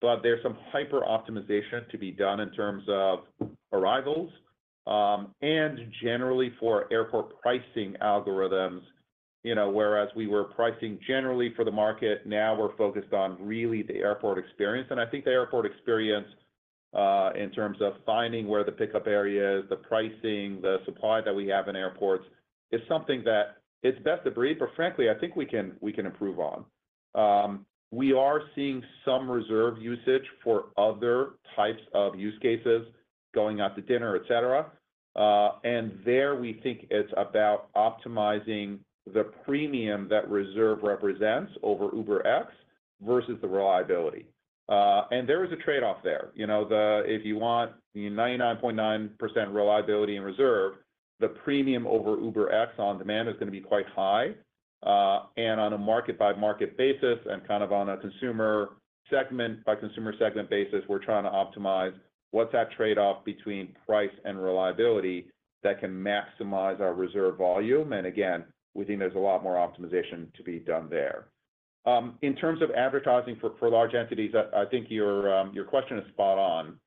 [0.00, 3.20] but there's some hyper-optimization to be done in terms of
[3.72, 4.30] arrivals,
[4.86, 8.80] um, and generally for airport pricing algorithms.
[9.46, 13.82] You know, whereas we were pricing generally for the market, now we're focused on really
[13.82, 14.88] the airport experience.
[14.90, 16.26] And I think the airport experience,
[16.92, 21.32] uh, in terms of finding where the pickup area is, the pricing, the supply that
[21.32, 22.24] we have in airports,
[22.72, 26.06] is something that it's best of breed, but frankly, I think we can, we can
[26.06, 26.64] improve on.
[27.14, 32.82] Um, we are seeing some Reserve usage for other types of use cases,
[33.32, 34.66] going out to dinner, et cetera.
[35.14, 38.80] Uh, and there, we think it's about optimizing
[39.12, 42.46] the premium that Reserve represents over UberX
[43.00, 44.26] versus the reliability.
[44.68, 46.30] Uh, and there is a trade-off there.
[46.34, 46.66] You know,
[47.06, 50.74] if you want the 99.9% reliability in Reserve,
[51.20, 54.34] the premium over UberX On-Demand is gonna be quite high.
[54.82, 58.70] Uh, and on a market-by-market basis and kind of on a consumer
[59.08, 61.94] segment-by-consumer segment basis, we're trying to optimize
[62.32, 65.26] what's that trade-off between price and reliability
[65.62, 67.92] that can maximize our Reserve volume.
[67.92, 68.44] And again,
[68.76, 71.26] we think there's a lot more optimization to be done there.
[71.86, 76.36] Um, in terms of advertising for large entities, I think um, your question is spot
[76.36, 76.78] on,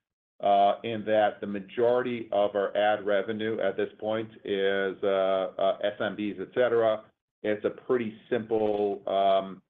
[0.44, 5.78] uh, in that the majority of our ad revenue at this point is uh, uh,
[6.00, 7.02] SMBs, et cetera.
[7.44, 9.62] It's a pretty simple, um,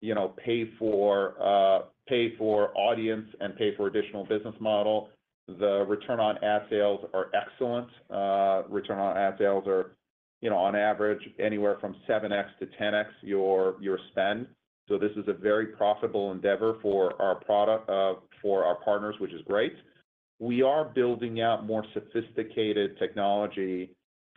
[0.00, 1.34] you know, pay for
[2.74, 5.10] audience and pay for additional business model.
[5.46, 7.88] The return on ad sales are excellent.
[8.70, 9.92] Return on ad sales are,
[10.40, 14.46] you know, on average, anywhere from 7x to 10x your your spend.
[14.88, 19.32] So this is a very profitable endeavor for our product, uh, for our partners, which
[19.32, 19.74] is great.
[20.38, 23.90] We are building out more sophisticated technology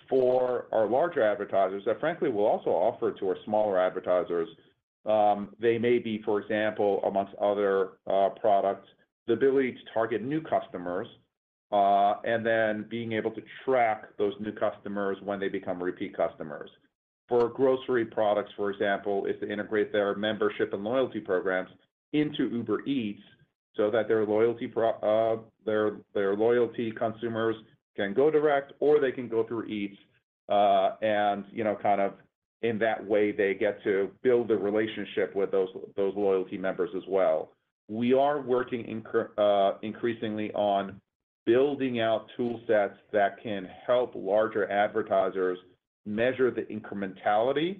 [0.10, 4.49] for our larger advertisers that frankly, we'll also offer to our smaller advertisers.
[5.06, 8.88] Um, they may be, for example, amongst other uh, products,
[9.28, 11.08] the ability to target new customers,
[11.72, 16.69] Uh, and then being able to track those new customers when they become repeat customers.
[17.30, 21.69] For grocery products, for example, is to integrate their membership and loyalty programs
[22.11, 23.22] into Uber Eats
[23.78, 25.38] so that their loyalty uh,
[26.99, 27.55] consumers
[27.95, 29.97] can go direct, or they can go through Eats,
[30.49, 32.15] uh, and, you know, kind of
[32.63, 37.51] in that way, they get to build a relationship with those loyalty members as well.
[37.88, 38.86] We are working
[39.82, 40.99] increasingly on
[41.46, 45.58] building out tool sets that can help larger advertisers
[46.06, 47.80] measure the incrementality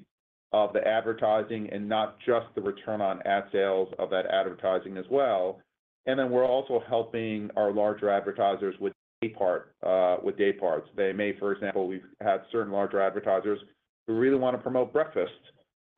[0.54, 5.06] of the advertising and not just the return on ad sales of that advertising as
[5.10, 5.60] well.
[6.06, 10.90] And then we're also helping our larger advertisers with day part, uh, with day parts.
[10.98, 13.60] They may, for example, we've had certain larger advertisers
[14.08, 15.32] who really want to promote breakfast,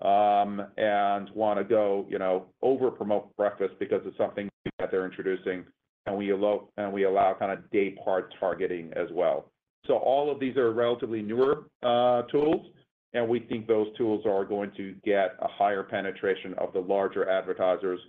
[0.01, 5.63] um, and want to go, you know, over-promote breakfast because it's something that they're introducing,
[6.05, 9.51] and we allow and we allow kind of day part targeting as well.
[9.87, 12.65] So all of these are relatively newer uh, tools,
[13.13, 17.29] and we think those tools are going to get a higher penetration of the larger
[17.29, 17.99] advertisers,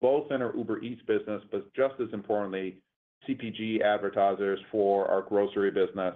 [0.00, 2.76] both in our Uber Eats business, but just as importantly,
[3.28, 6.14] CPG advertisers for our grocery business.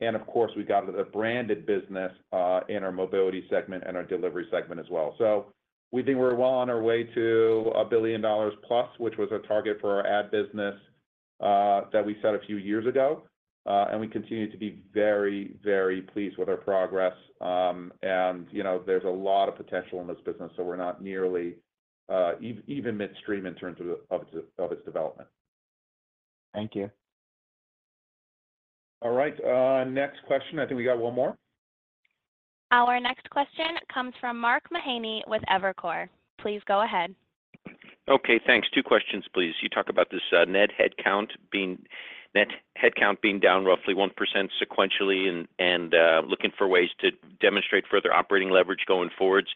[0.00, 4.02] And of course, we got the branded business uh, in our mobility segment and our
[4.02, 5.14] delivery segment as well.
[5.16, 5.46] So
[5.92, 8.22] we think we're well on our way to $1 billion
[8.66, 10.74] plus, which was a target for our ad business
[11.40, 13.22] that we set a few years ago.
[13.66, 17.14] And we continue to be very, very pleased with our progress.
[17.40, 21.54] And, you know, there's a lot of potential in this business, so we're not nearly
[22.08, 23.78] uh, even midstream in terms
[24.10, 24.22] of
[24.72, 25.28] its development.
[26.54, 26.90] Thank you.
[29.02, 30.58] All right, uh, next question.
[30.58, 31.36] I think we got one more.
[32.72, 36.08] Our next question comes from Mark Mahaney with Evercore.
[36.38, 37.14] Please go ahead.
[38.08, 38.68] Okay, thanks.
[38.70, 39.54] Two questions, please.
[39.62, 41.78] You talk about this uh, net headcount being
[43.40, 44.10] down roughly 1%
[44.62, 47.10] sequentially and uh, looking for ways to
[47.40, 49.48] demonstrate further operating leverage going forwards.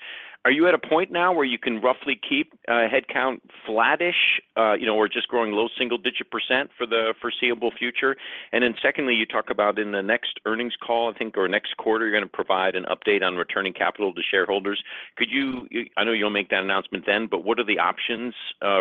[0.46, 4.72] Are you at a point now where you can roughly keep uh, headcount flattish, uh,
[4.72, 8.16] you know, or just growing low single-digit percent % for the foreseeable future?
[8.50, 11.76] And then secondly, you talk about in the next earnings call, I think, or next
[11.76, 14.82] quarter, you're going to provide an update on returning capital to shareholders.
[15.16, 15.68] Could you...
[15.98, 18.32] I know you'll make that announcement then, but what are the options,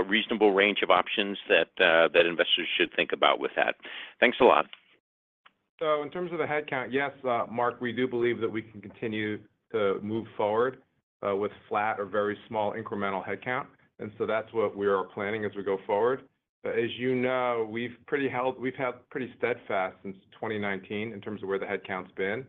[0.08, 3.76] reasonable range of options that investors should think about with that?
[4.22, 4.66] Thanks a lot.
[5.80, 8.82] So in terms of the headcount, yes, uh, Mark, we do believe that we can
[8.82, 9.40] continue
[9.72, 10.80] to move forward
[11.26, 13.66] uh, with flat or very small incremental headcount,
[14.00, 16.24] and so that's what we are planning as we go forward.
[16.66, 22.12] As you know, we've had pretty steadfast since 2019 in terms of where the headcount's
[22.18, 22.46] been,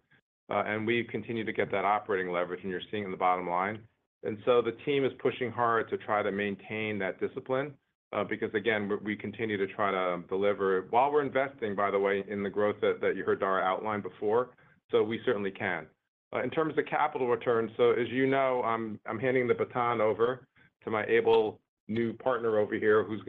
[0.51, 3.49] uh, and we continue to get that operating leverage, and you're seeing in the bottom
[3.49, 3.79] line.
[4.25, 7.75] And so the team is pushing hard to try to maintain that discipline,
[8.13, 12.25] Uh, because, again, we continue to try to deliver while we're investing, by the way,
[12.29, 14.51] in the growth that you heard Dara outline before,
[14.91, 15.87] so we certainly can.
[16.35, 20.47] Uh, in terms of capital returns, so as you know, I'm handing the baton over
[20.85, 23.23] to my able new partner over here, who's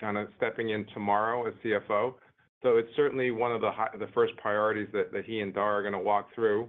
[0.00, 2.14] kind of stepping in tomorrow as CFO.
[2.62, 6.28] So it's certainly one of the first priorities that he and Dara are gonna walk
[6.34, 6.68] through.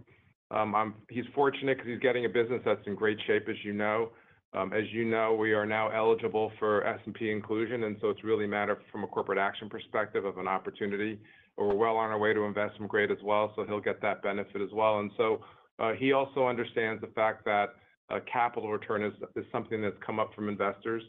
[0.52, 4.12] Um, he's fortunate because he's getting a business that's in great shape, as you know.
[4.56, 8.46] Um, as you know, we are now eligible for S&P inclusion, and so it's really
[8.46, 11.20] a matter from a corporate action perspective of an opportunity.
[11.58, 14.62] We're well on our way to investment grade as well, so he'll get that benefit
[14.62, 15.00] as well.
[15.00, 15.42] And so,
[15.78, 17.76] uh, he also understands the fact that
[18.10, 19.14] uh, capital return is
[19.52, 21.04] something that's come up from investors.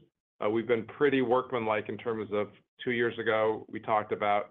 [0.45, 2.49] Uh, we've been pretty workmanlike in terms of
[2.83, 4.51] two years ago, we talked about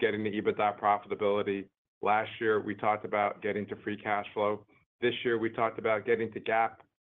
[0.00, 1.64] getting the EBITDA profitability.
[2.02, 4.64] Last year, we talked about getting to free cash flow.
[5.00, 6.70] This year, we talked about getting to GAAP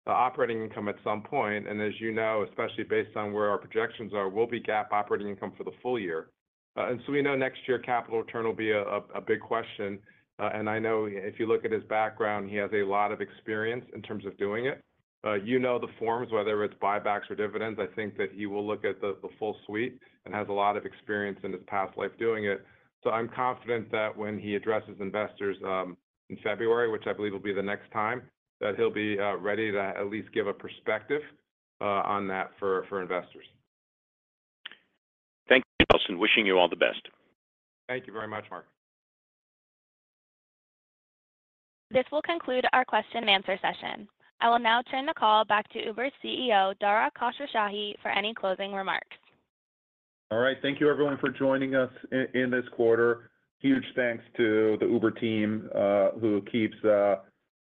[0.07, 3.57] Uh, operating income at some point, and as you know, especially based on where our
[3.59, 6.29] projections are, we'll be GAAP operating income for the full year.
[6.75, 9.99] Uh, and so we know next year, capital return will be a big question.
[10.39, 13.21] Uh, and I know if you look at his background, he has a lot of
[13.21, 14.81] experience in terms of doing it.
[15.43, 18.83] You know the forms, whether it's buybacks or dividends, I think that he will look
[18.83, 22.45] at the full suite and has a lot of experience in his past life doing
[22.45, 22.65] it.
[23.03, 25.95] So I'm confident that when he addresses investors um,
[26.31, 28.23] in February, which I believe will be the next time,
[28.61, 31.21] that he'll be uh, ready to at least give a perspective
[31.81, 33.45] uh, on that for investors.
[35.49, 36.19] Thank you, Nelson.
[36.19, 37.01] Wishing you all the best.
[37.89, 38.65] Thank you very much, Mark.
[41.89, 44.07] This will conclude our question and answer session.
[44.39, 48.73] I will now turn the call back to Uber's CEO, Dara Khosrowshahi, for any closing
[48.73, 49.17] remarks.
[50.31, 50.55] All right.
[50.61, 51.91] Thank you, everyone, for joining us
[52.33, 53.29] in this quarter.
[53.59, 56.77] Huge thanks to the Uber team, uh, who keeps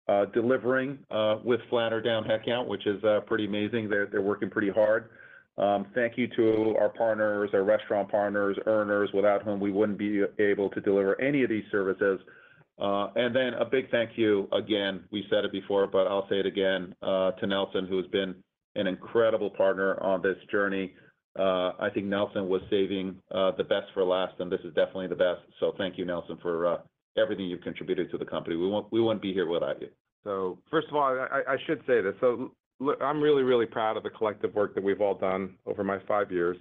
[0.08, 3.88] Uh, delivering uh, with flat or down headcount, which is uh, pretty amazing.
[3.88, 5.10] They're working pretty hard.
[5.58, 10.22] Um, thank you to our partners, our restaurant partners, earners, without whom we wouldn't be
[10.38, 12.20] able to deliver any of these services.
[12.78, 16.46] And then a big thank you again, we said it before, but I'll say it
[16.46, 18.36] again, to Nelson, who's been
[18.76, 20.94] an incredible partner on this journey.
[21.36, 25.40] I think Nelson was saving the best for last, and this is definitely the best.
[25.58, 26.78] So thank you, Nelson, for
[27.16, 28.56] everything you've contributed to the company.
[28.56, 29.88] We wouldn't be here without you.
[30.24, 34.02] So first of all, I should say this: so look, I'm really, really proud of
[34.02, 36.56] the collective work that we've all done over my five years.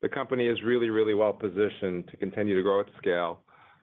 [0.00, 3.40] The company is really, really well positioned to continue to grow at scale,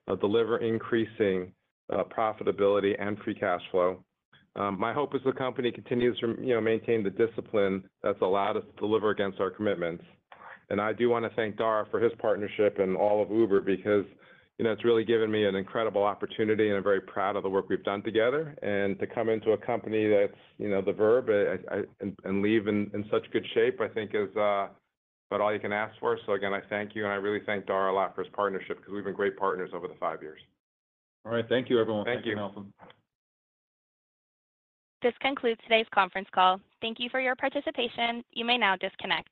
[0.08, 1.54] uh, deliver increasing
[1.94, 4.04] uh, profitability and free cash flow.
[4.56, 8.58] Um, my hope is the company continues to, you know, maintain the discipline that's allowed
[8.58, 10.04] us to deliver against our commitments.
[10.70, 14.06] And I do want to thank Dara for his partnership and all of Uber, because,
[14.60, 17.50] you know, it's really given me an incredible opportunity, and I'm very proud of the
[17.50, 18.54] work we've done together.
[18.62, 23.26] And to come into a company that's, you know, the Verb, and leave in such
[23.32, 24.68] good shape, I think is uh,
[25.32, 26.20] about all you can ask for.
[26.26, 28.80] So again, I thank you, and I really thank Dara a lot for his partnership,
[28.80, 30.42] because we've been great partners over the five years.
[31.26, 31.46] All right.
[31.48, 32.04] Thank you, everyone.
[32.04, 32.36] Thank you.
[32.36, 32.74] Thank you, Nelson.
[35.02, 36.60] This concludes today's conference call.
[36.82, 38.26] Thank you for your participation.
[38.34, 39.30] You may now disconnect.